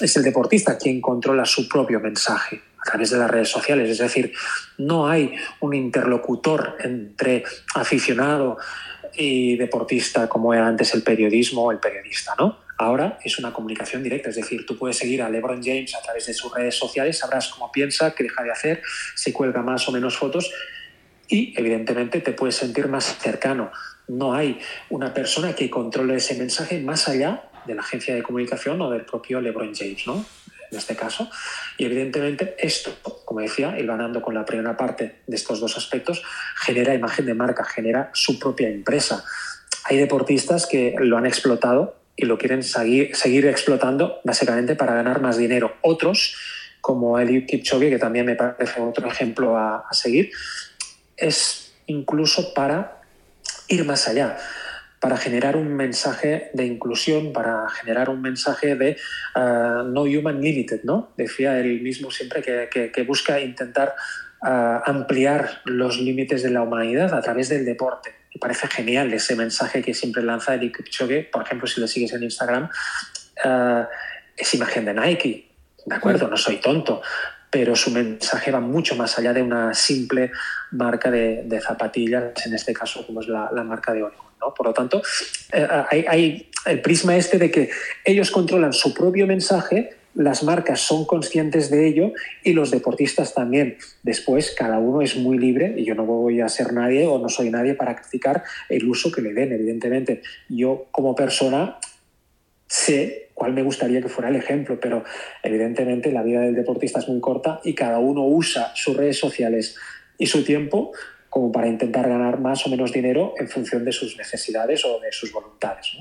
[0.00, 3.90] es el deportista quien controla su propio mensaje a través de las redes sociales.
[3.90, 4.32] Es decir,
[4.78, 8.58] no hay un interlocutor entre aficionado
[9.14, 12.60] y deportista como era antes el periodismo o el periodista, ¿no?
[12.78, 16.26] Ahora es una comunicación directa, es decir, tú puedes seguir a LeBron James a través
[16.26, 18.82] de sus redes sociales, sabrás cómo piensa, qué deja de hacer,
[19.14, 20.50] si cuelga más o menos fotos
[21.28, 23.70] y evidentemente te puedes sentir más cercano
[24.10, 28.80] no hay una persona que controle ese mensaje más allá de la agencia de comunicación
[28.82, 30.24] o del propio LeBron James, ¿no?
[30.70, 31.30] En este caso.
[31.78, 32.92] Y evidentemente esto,
[33.24, 36.22] como decía, ir ganando con la primera parte de estos dos aspectos,
[36.56, 39.24] genera imagen de marca, genera su propia empresa.
[39.84, 45.38] Hay deportistas que lo han explotado y lo quieren seguir, explotando básicamente para ganar más
[45.38, 45.76] dinero.
[45.82, 46.36] Otros,
[46.80, 50.30] como Eliud Kipchoge, que también me parece otro ejemplo a seguir,
[51.16, 52.99] es incluso para
[53.70, 54.36] ir más allá,
[55.00, 58.98] para generar un mensaje de inclusión, para generar un mensaje de
[59.34, 61.12] uh, no human limited, ¿no?
[61.16, 63.94] Decía él mismo siempre que, busca intentar
[64.42, 68.14] uh, ampliar los límites de la humanidad a través del deporte.
[68.34, 72.12] Me parece genial ese mensaje que siempre lanza Eric Kipchoge, por ejemplo, si lo sigues
[72.12, 72.68] en Instagram,
[73.44, 73.84] uh,
[74.36, 75.50] es imagen de Nike,
[75.86, 76.28] ¿de acuerdo?
[76.28, 77.00] No soy tonto,
[77.50, 80.30] pero su mensaje va mucho más allá de una simple
[80.70, 84.26] marca de, zapatillas, en este caso como es la, marca de Oregon.
[84.40, 84.54] ¿no?
[84.54, 85.02] Por lo tanto,
[85.52, 85.66] eh,
[86.08, 87.70] hay, el prisma este de que
[88.04, 93.78] ellos controlan su propio mensaje, las marcas son conscientes de ello y los deportistas también.
[94.02, 97.28] Después, cada uno es muy libre y yo no voy a ser nadie o no
[97.28, 100.22] soy nadie para criticar el uso que le den, evidentemente.
[100.48, 101.78] Yo como persona
[102.66, 105.02] sé cuál me gustaría que fuera el ejemplo, pero
[105.42, 109.78] evidentemente la vida del deportista es muy corta y cada uno usa sus redes sociales
[110.18, 110.92] y su tiempo
[111.30, 115.10] como para intentar ganar más o menos dinero en función de sus necesidades o de
[115.10, 115.96] sus voluntades.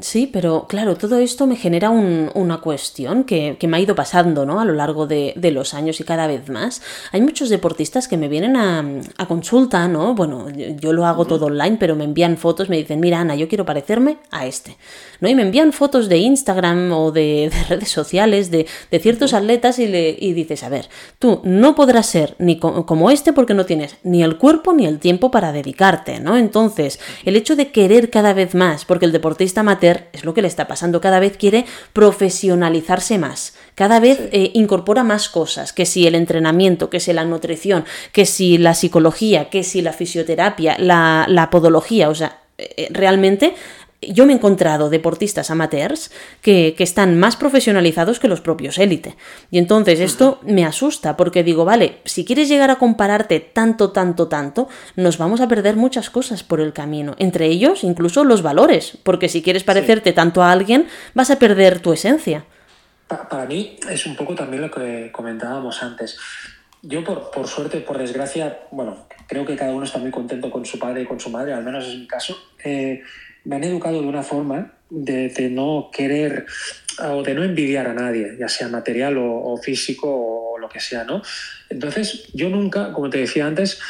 [0.00, 4.58] Sí, pero claro, todo esto me genera una cuestión que, me ha ido pasando ¿no?
[4.58, 6.82] a lo largo de, los años y cada vez más.
[7.12, 10.16] Hay muchos deportistas que me vienen a, consulta, ¿no?
[10.16, 13.46] Bueno, yo, lo hago todo online, pero me envían fotos, me dicen, mira Ana, yo
[13.46, 14.76] quiero parecerme a este.
[15.20, 15.28] ¿no?
[15.28, 18.66] Y me envían fotos de Instagram o de, redes sociales de,
[18.98, 20.88] ciertos atletas y, le, y dices, a ver,
[21.20, 24.98] tú no podrás ser ni como este porque no tienes ni el cuerpo ni el
[24.98, 26.36] tiempo para dedicarte, ¿no?
[26.36, 29.62] Entonces, el hecho de querer cada vez más, porque el deportista
[30.12, 35.04] es lo que le está pasando, cada vez quiere profesionalizarse más, cada vez eh, incorpora
[35.04, 39.62] más cosas, que si el entrenamiento, que si la nutrición, que si la psicología, que
[39.64, 43.54] si la fisioterapia, la, la podología, o sea, eh, realmente
[44.00, 49.16] yo me he encontrado deportistas amateurs que, están más profesionalizados que los propios élite.
[49.50, 54.28] Y entonces esto me asusta porque digo, vale, si quieres llegar a compararte tanto, tanto,
[54.28, 57.16] tanto, nos vamos a perder muchas cosas por el camino.
[57.18, 61.80] Entre ellos, incluso los valores, porque si quieres parecerte tanto a alguien, vas a perder
[61.80, 62.44] tu esencia.
[63.08, 66.16] Para mí es un poco también lo que comentábamos antes.
[66.82, 70.64] Yo, por, por suerte, por desgracia, bueno, creo que cada uno está muy contento con
[70.64, 72.36] su padre y con su madre, al menos es mi caso.
[72.62, 73.02] Eh,
[73.48, 76.44] me han educado de una forma de, no querer
[77.02, 80.06] o de no envidiar a nadie, ya sea material o, físico
[80.52, 81.22] o lo que sea, ¿no?
[81.70, 83.80] Entonces, yo nunca, como te decía antes,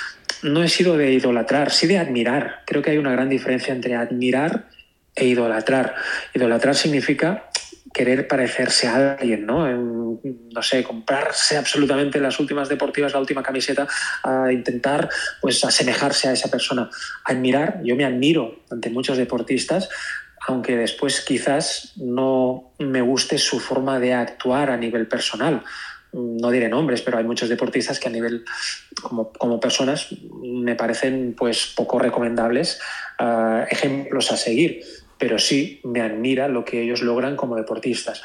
[0.44, 2.62] no he sido de idolatrar, sí de admirar.
[2.66, 4.68] Creo que hay una gran diferencia entre admirar
[5.16, 5.96] e idolatrar.
[6.34, 7.50] Idolatrar significa
[7.92, 9.66] querer parecerse a alguien, ¿no?
[10.62, 13.86] sé, comprarse absolutamente las últimas deportivas, la última camiseta,
[14.22, 15.08] a intentar
[15.40, 16.90] pues asemejarse a esa persona.
[17.24, 19.88] Admirar, yo me admiro ante muchos deportistas,
[20.46, 25.62] aunque después quizás no me guste su forma de actuar a nivel personal.
[26.12, 28.44] No diré nombres, pero hay muchos deportistas que a nivel
[29.02, 30.08] como, como personas
[30.42, 32.80] me parecen pues poco recomendables,
[33.20, 34.82] uh, ejemplos a seguir
[35.18, 38.22] pero sí me admira lo que ellos logran como deportistas.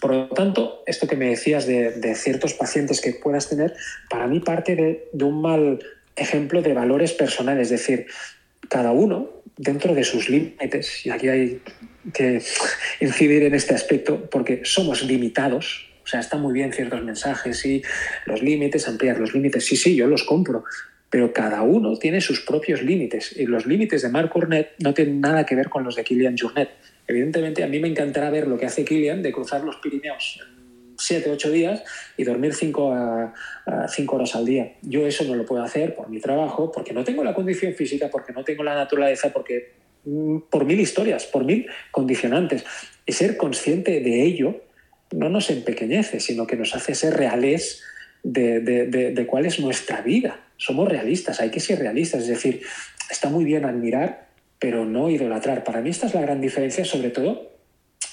[0.00, 3.74] Por lo tanto, esto que me decías de, ciertos pacientes que puedas tener,
[4.08, 5.80] para mí parte de, un mal
[6.16, 8.06] ejemplo de valores personales, es decir,
[8.68, 11.62] cada uno dentro de sus límites, y aquí hay
[12.14, 12.42] que
[13.00, 17.82] incidir en este aspecto porque somos limitados, o sea, está muy bien ciertos mensajes y
[18.26, 20.64] los límites, ampliar los límites, sí, sí, yo los compro,
[21.10, 25.20] pero cada uno tiene sus propios límites y los límites de Marc Cornet no tienen
[25.20, 26.70] nada que ver con los de Kilian Jornet.
[27.08, 30.60] Evidentemente, a mí me encantará ver lo que hace Kilian de cruzar los Pirineos en
[30.96, 31.82] 7, 8 días
[32.16, 33.34] y dormir 5 a,
[34.08, 34.74] horas al día.
[34.82, 38.08] Yo eso no lo puedo hacer por mi trabajo, porque no tengo la condición física,
[38.08, 39.72] porque no tengo la naturaleza, porque
[40.04, 42.64] mm, por mil historias, por mil condicionantes.
[43.04, 44.62] Y ser consciente de ello
[45.10, 47.82] no nos empequeñece, sino que nos hace ser reales
[48.22, 52.60] de, de cuál es nuestra vida somos realistas, hay que ser realistas, es decir,
[53.10, 54.28] está muy bien admirar,
[54.58, 55.64] pero no idolatrar.
[55.64, 57.50] Para mí esta es la gran diferencia, sobre todo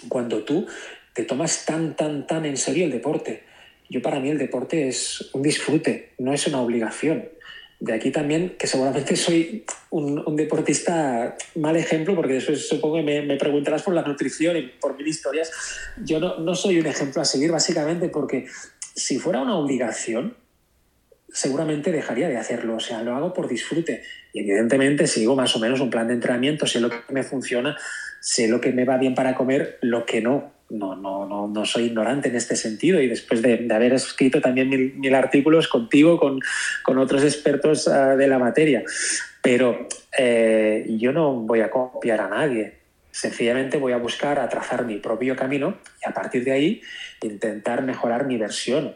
[0.07, 0.65] cuando tú
[1.13, 3.43] te tomas tan, tan, tan en serio el deporte.
[3.89, 7.27] Yo para mí el deporte es un disfrute, no es una obligación.
[7.81, 13.35] De aquí también que seguramente soy un, deportista mal ejemplo, porque después supongo que me,
[13.35, 15.51] preguntarás por la nutrición y por mil historias.
[16.05, 18.47] Yo no, no soy un ejemplo a seguir básicamente porque
[18.97, 20.35] si fuera una obligación,
[21.29, 22.75] seguramente dejaría de hacerlo.
[22.75, 24.01] O sea, lo hago por disfrute.
[24.33, 27.77] Y evidentemente sigo más o menos un plan de entrenamiento, sé lo que me funciona,
[28.19, 30.57] sé lo que me va bien para comer, lo que no.
[30.69, 34.67] No, no, no, no soy ignorante en este sentido y después de, haber escrito también
[34.69, 36.41] mil, artículos contigo, con,
[36.83, 38.83] con otros expertos ah, de la materia.
[39.41, 42.76] Pero eh, yo no voy a copiar a nadie.
[43.17, 46.81] Sencillamente voy a buscar a trazar mi propio camino y a partir de ahí
[47.23, 48.95] intentar mejorar mi versión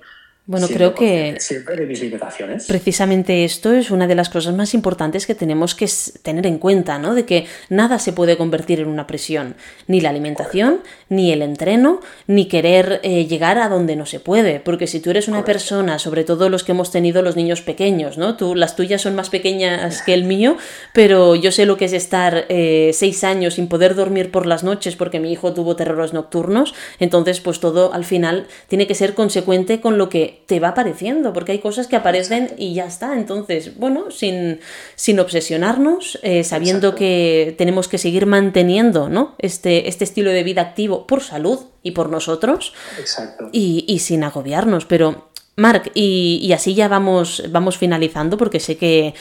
[0.52, 2.66] bueno, creo que siempre de mis limitaciones.
[2.66, 5.90] Precisamente esto es una de las cosas más importantes que tenemos que
[6.24, 7.16] tener en cuenta, ¿no?
[7.16, 9.56] De que nada se puede convertir en una presión,
[9.88, 14.60] ni la alimentación, ni el entreno, ni querer eh, llegar a donde no se puede,
[14.60, 18.18] porque si tú eres una persona, sobre todo los que hemos tenido los niños pequeños,
[18.18, 18.36] ¿no?
[18.36, 20.58] Tú, las tuyas son más pequeñas que el mío,
[20.94, 24.66] pero yo sé lo que es estar eh, seis años sin poder dormir por las
[24.66, 29.14] noches porque mi hijo tuvo terrores nocturnos, entonces pues todo al final tiene que ser
[29.14, 33.16] consecuente con lo que te va apareciendo, porque hay cosas que aparecen y ya está.
[33.16, 34.60] Entonces, bueno, sin,
[34.96, 39.36] sin obsesionarnos, eh, sabiendo que tenemos que seguir manteniendo ¿no?
[39.38, 42.74] este, este estilo de vida activo por salud y por nosotros.
[43.00, 43.50] Exacto.
[43.52, 49.14] Y, sin agobiarnos, pero Marc, y, así ya vamos, vamos finalizando porque sé que,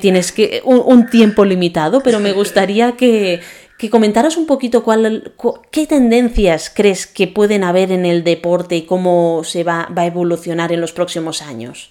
[0.00, 3.40] tienes que, un, tiempo limitado, pero me gustaría que,
[3.82, 5.34] que comentaras un poquito cuál,
[5.72, 10.70] qué tendencias crees que pueden haber en el deporte y cómo se va, a evolucionar
[10.70, 11.90] en los próximos años.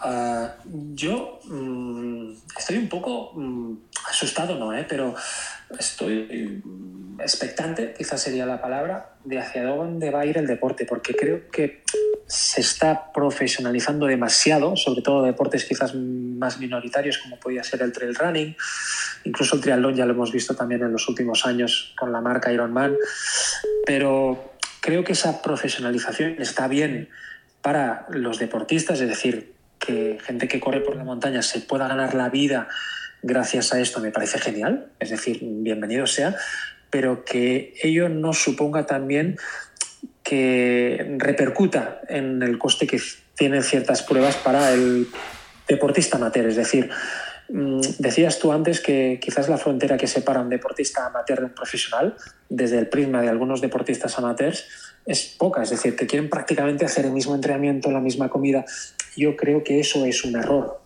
[0.00, 3.74] Ah, yo mm, estoy un poco mm,
[4.10, 4.76] asustado, ¿no?
[4.76, 4.84] ¿Eh?
[4.88, 5.14] Pero
[5.78, 6.62] estoy
[7.18, 11.48] expectante, quizás sería la palabra, de hacia dónde va a ir el deporte, porque creo
[11.50, 11.82] que
[12.26, 18.14] se está profesionalizando demasiado, sobre todo deportes quizás más minoritarios como podía ser el trail
[18.14, 18.56] running,
[19.24, 22.52] incluso el triatlón ya lo hemos visto también en los últimos años con la marca
[22.52, 22.96] Ironman,
[23.86, 27.08] pero creo que esa profesionalización está bien
[27.62, 32.14] para los deportistas, es decir, que gente que corre por la montaña se pueda ganar
[32.14, 32.68] la vida
[33.22, 36.36] gracias a esto me parece genial, es decir, bienvenido sea,
[36.90, 39.36] pero que ello no suponga también
[40.22, 43.00] que repercuta en el coste que
[43.36, 45.06] tienen ciertas pruebas para el
[45.68, 46.46] deportista amateur.
[46.46, 46.90] Es decir,
[47.48, 51.54] mm, decías tú antes que quizás la frontera que separa un deportista amateur de un
[51.54, 52.16] profesional,
[52.48, 54.66] desde el prisma de algunos deportistas amateurs,
[55.04, 55.62] es poca.
[55.62, 58.64] Es decir, que quieren prácticamente hacer el mismo entrenamiento, la misma comida.
[59.16, 60.80] Yo creo que eso es un error.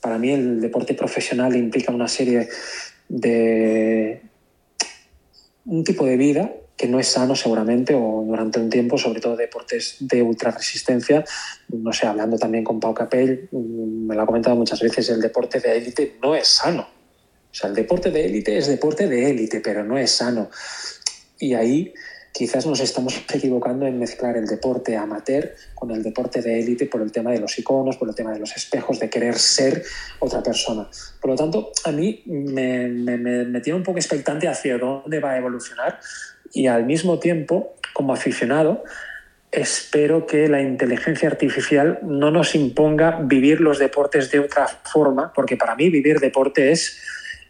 [0.00, 2.48] Para mí el deporte profesional implica una serie
[3.08, 4.22] de
[5.64, 9.36] un tipo de vida que no es sano seguramente o durante un tiempo, sobre todo
[9.36, 11.24] deportes de ultra resistencia.
[11.68, 15.20] No sé, hablando también con Pau Capell, mm, me lo ha comentado muchas veces, el
[15.20, 16.82] deporte de élite no es sano.
[17.50, 20.50] O sea, el deporte de élite es deporte de élite, pero no es sano.
[21.40, 21.92] Y ahí
[22.32, 27.02] quizás nos estamos equivocando en mezclar el deporte amateur con el deporte de élite por
[27.02, 29.82] el tema de los iconos, por el tema de los espejos, de querer ser
[30.18, 30.88] otra persona.
[31.20, 35.38] Por lo tanto, a mí me, me, tiene un poco expectante hacia dónde va a
[35.38, 35.98] evolucionar
[36.52, 38.84] y al mismo tiempo, como aficionado,
[39.50, 45.56] espero que la inteligencia artificial no nos imponga vivir los deportes de otra forma, porque
[45.56, 47.00] para mí vivir deporte es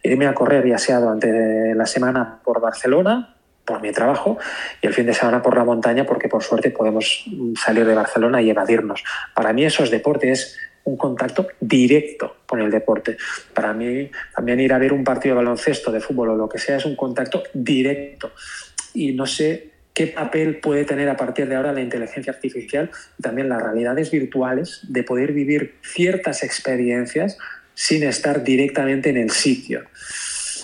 [0.03, 3.35] irme a correr, ya sea durante la semana por Barcelona,
[3.69, 4.39] por mi trabajo
[4.81, 7.23] y el fin de semana por la montaña porque por suerte podemos
[7.63, 9.03] salir de Barcelona y evadirnos.
[9.35, 13.17] Para mí eso es deporte, es un contacto directo con el deporte.
[13.53, 16.57] Para mí también ir a ver un partido de baloncesto, de fútbol o lo que
[16.57, 18.31] sea es un contacto directo.
[18.95, 22.89] Y no sé qué papel puede tener a partir de ahora la inteligencia artificial
[23.19, 27.37] y también las realidades virtuales de poder vivir ciertas experiencias
[27.75, 29.83] sin estar directamente en el sitio.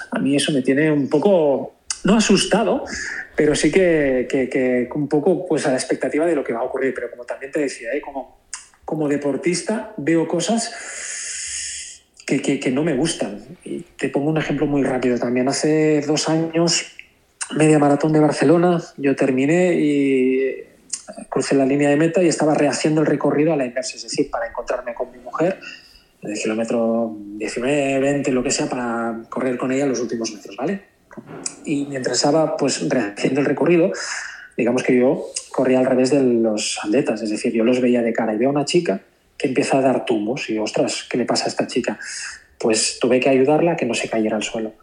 [0.10, 1.75] A mí eso me tiene un poco
[2.06, 2.86] no asustado,
[3.36, 6.94] pero sí que, un poco pues, a la expectativa de lo que va a ocurrir.
[6.94, 8.02] Pero como también te decía, ¿eh?
[8.02, 8.40] como,
[8.86, 10.72] como deportista veo cosas
[12.26, 13.44] que, no me gustan.
[13.64, 15.48] Y te pongo un ejemplo muy rápido también.
[15.50, 16.96] Hace dos años,
[17.56, 20.64] media maratón de Barcelona, yo terminé y
[21.30, 24.30] crucé la línea de meta y estaba rehaciendo el recorrido a la inversa, es decir,
[24.32, 25.60] para encontrarme con mi mujer
[26.22, 30.95] el kilómetro 19, 20, lo que sea, para correr con ella los últimos metros, ¿vale?
[31.64, 33.92] Y mientras estaba pues rehaciendo el recorrido,
[34.58, 38.14] digamos que yo corría al revés de los atletas, es decir, yo los veía de
[38.14, 39.02] cara y veo una chica
[39.38, 42.00] que empieza a dar tumbos y ostras, ¿qué le pasa a esta chica?
[42.58, 44.74] Pues tuve que ayudarla a que no se cayera al suelo.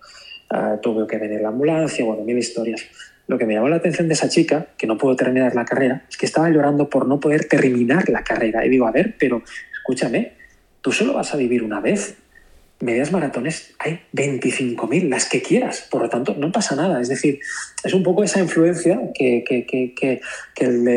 [0.50, 2.82] Uh, tuve que venir la ambulancia, bueno, mil historias.
[3.26, 6.04] Lo que me llamó la atención de esa chica, que no pudo terminar la carrera,
[6.10, 8.66] es que estaba llorando por no poder terminar la carrera.
[8.66, 10.34] Y digo, a ver, pero escúchame,
[10.82, 12.16] tú solo vas a vivir una vez
[12.82, 17.00] medias maratones hay 25.000, las que quieras, por lo tanto no pasa nada.
[17.00, 17.38] Es decir,
[17.84, 20.88] es un poco esa influencia que, que, que, que el,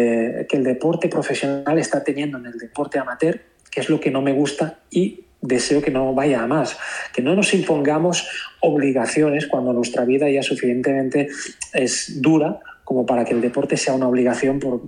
[0.50, 4.34] el, deporte profesional está teniendo en el deporte amateur, que es lo que no me
[4.34, 6.76] gusta y deseo que no vaya a más,
[7.14, 8.28] que no nos impongamos
[8.62, 11.30] obligaciones cuando nuestra vida ya suficientemente
[11.72, 14.82] es dura como para que el deporte sea una obligación por,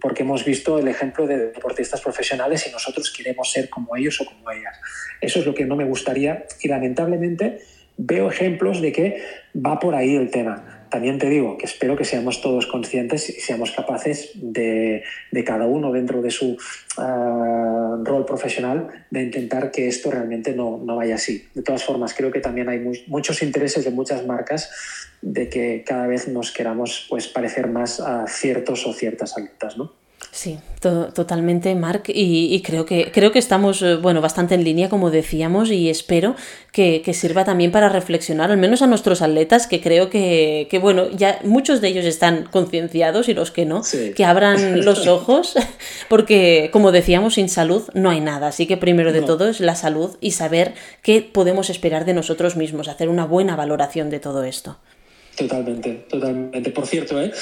[0.00, 4.26] porque hemos visto el ejemplo de deportistas profesionales y nosotros queremos ser como ellos o
[4.26, 4.78] como ellas.
[5.20, 7.60] Eso es lo que no me gustaría y lamentablemente
[7.96, 9.22] veo ejemplos de que
[9.54, 10.86] va por ahí el tema.
[10.90, 15.66] También te digo que espero que seamos todos conscientes y seamos capaces de, de cada
[15.66, 16.56] uno dentro de su
[16.98, 21.48] uh, rol profesional de intentar que esto realmente no, no, vaya así.
[21.54, 22.78] De todas formas, creo que también hay
[23.08, 24.70] muchos intereses de muchas marcas
[25.20, 30.03] de que cada vez nos queramos pues, parecer más a ciertos o ciertas atletas, ¿no?
[30.34, 35.12] Sí, totalmente, Marc, y, creo, que, creo que estamos eh, bueno, bastante en línea, como
[35.12, 36.34] decíamos, y espero
[36.72, 41.38] que, sirva también para reflexionar, al menos a nuestros atletas, que creo que, bueno, ya
[41.44, 43.82] muchos de ellos están concienciados y los que no,
[44.16, 45.54] que abran los ojos,
[46.08, 48.48] porque, como decíamos, sin salud no hay nada.
[48.48, 52.56] Así que primero de todo es la salud y saber qué podemos esperar de nosotros
[52.56, 54.78] mismos, hacer una buena valoración de todo esto.
[55.36, 56.70] Totalmente, totalmente.
[56.70, 57.32] Por cierto, ¿eh?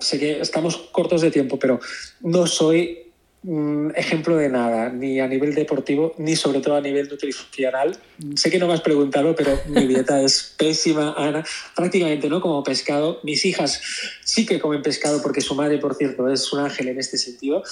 [0.00, 1.78] sé que estamos cortos de tiempo, pero
[2.22, 3.10] no soy
[3.42, 7.98] mm, ejemplo de nada, ni a nivel deportivo, ni sobre todo a nivel nutricional.
[8.34, 11.44] Sé que no me has preguntado, pero mi dieta es pésima, Ana.
[11.76, 13.20] Prácticamente no como pescado.
[13.24, 13.82] Mis hijas
[14.24, 17.62] sí que comen pescado porque su madre, por cierto, es un ángel en este sentido.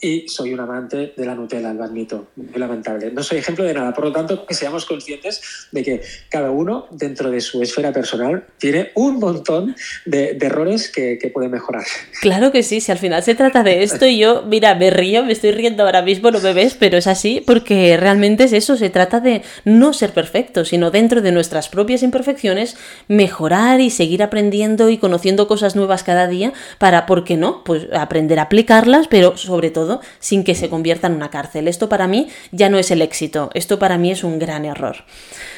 [0.00, 3.10] Y soy un amante de la Nutella, lo admito, muy lamentable.
[3.10, 6.86] No soy ejemplo de nada, por lo tanto, que seamos conscientes de que cada uno
[6.90, 9.74] dentro de su esfera personal tiene un montón
[10.04, 11.84] de, errores que, puede mejorar.
[12.20, 15.24] Claro que sí, si al final se trata de esto y yo, mira, me río,
[15.24, 18.76] me estoy riendo ahora mismo, no me ves, pero es así porque realmente es eso,
[18.76, 22.76] se trata de no ser perfecto, sino dentro de nuestras propias imperfecciones
[23.08, 27.64] mejorar y seguir aprendiendo y conociendo cosas nuevas cada día para, ¿por qué no?
[27.64, 29.85] Pues aprender a aplicarlas, pero sobre todo
[30.18, 31.68] sin que se convierta en una cárcel.
[31.68, 34.96] Esto para mí ya no es el éxito, esto para mí es un gran error.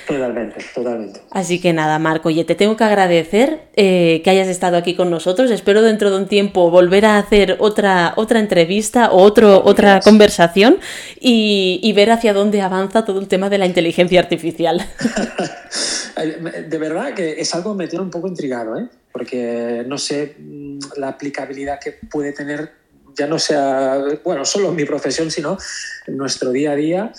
[0.06, 1.20] Totalmente, totalmente.
[1.30, 5.10] Así que nada, Marco, oye, te tengo que agradecer eh, que hayas estado aquí con
[5.10, 5.50] nosotros.
[5.50, 10.78] Espero dentro de un tiempo volver a hacer otra, otra entrevista o otro, otra conversación
[11.20, 14.86] y, y ver hacia dónde avanza todo el tema de la inteligencia artificial.
[16.68, 18.88] de verdad que es algo que me tiene un poco intrigado, ¿eh?
[19.12, 22.72] porque no sé mm, la aplicabilidad que puede tener
[23.18, 25.58] ya no sea, bueno, solo en mi profesión, sino
[26.06, 27.12] en nuestro día a día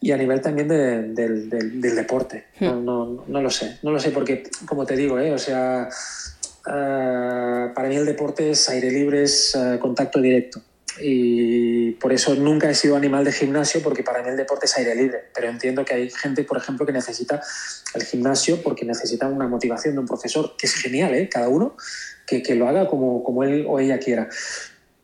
[0.00, 1.14] y a nivel también del,
[1.80, 2.46] deporte.
[2.60, 2.84] Hmm.
[2.84, 5.32] No, lo sé, no lo sé porque, como te digo, ¿eh?
[5.32, 5.88] o sea,
[6.66, 10.60] eh, para mí el deporte es aire libre, es eh, contacto directo.
[11.00, 14.76] Y por eso nunca he sido animal de gimnasio, porque para mí el deporte es
[14.76, 15.26] aire libre.
[15.32, 17.40] Pero entiendo que hay gente, por ejemplo, que necesita
[17.94, 21.28] el gimnasio porque necesita una motivación de un profesor, que es genial, ¿eh?
[21.28, 21.76] cada uno,
[22.26, 24.28] que, que lo haga como, como él o ella quiera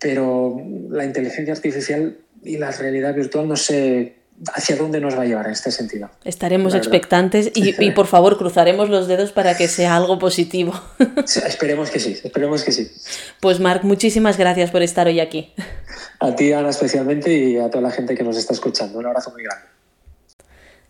[0.04, 4.16] pero la inteligencia artificial y la realidad virtual no sé
[4.52, 6.10] hacia dónde nos va a llevar en este sentido.
[6.24, 10.78] Estaremos expectantes y, por favor cruzaremos los dedos para que sea algo positivo.
[11.46, 12.90] esperemos que sí, esperemos que sí.
[13.40, 15.54] Pues Marc, muchísimas gracias por estar hoy aquí.
[16.20, 18.98] A ti, Ana, especialmente y a toda la gente que nos está escuchando.
[18.98, 19.73] Un abrazo muy grande.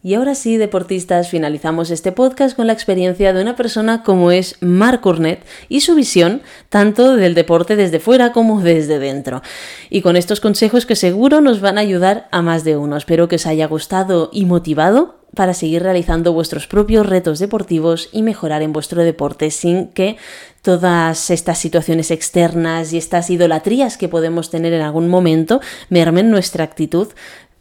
[0.06, 4.58] Y ahora sí, deportistas, finalizamos este podcast con la experiencia de una persona como es
[4.60, 9.40] Marc Cornet y su visión tanto del deporte desde fuera como desde dentro.
[9.88, 12.98] Y con estos consejos que seguro nos van a ayudar a más de uno.
[12.98, 18.22] Espero que os haya gustado y motivado para seguir realizando vuestros propios retos deportivos y
[18.22, 20.16] mejorar en vuestro deporte sin que
[20.62, 26.64] todas estas situaciones externas y estas idolatrías que podemos tener en algún momento mermen nuestra
[26.64, 27.08] actitud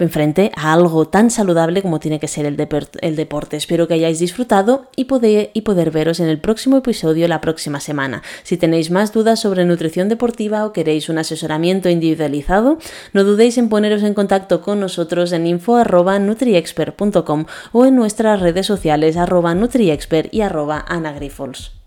[0.03, 3.57] enfrente a algo tan saludable como tiene que ser el, deporte.
[3.57, 7.79] Espero que hayáis disfrutado y poder, y poder veros en el próximo episodio la próxima
[7.79, 8.21] semana.
[8.43, 12.77] Si tenéis más dudas sobre nutrición deportiva o queréis un asesoramiento individualizado,
[13.13, 19.17] no dudéis en poneros en contacto con nosotros en info.nutriexpert.com o en nuestras redes sociales
[19.17, 21.82] arroba nutriexpert y arroba anagrifols.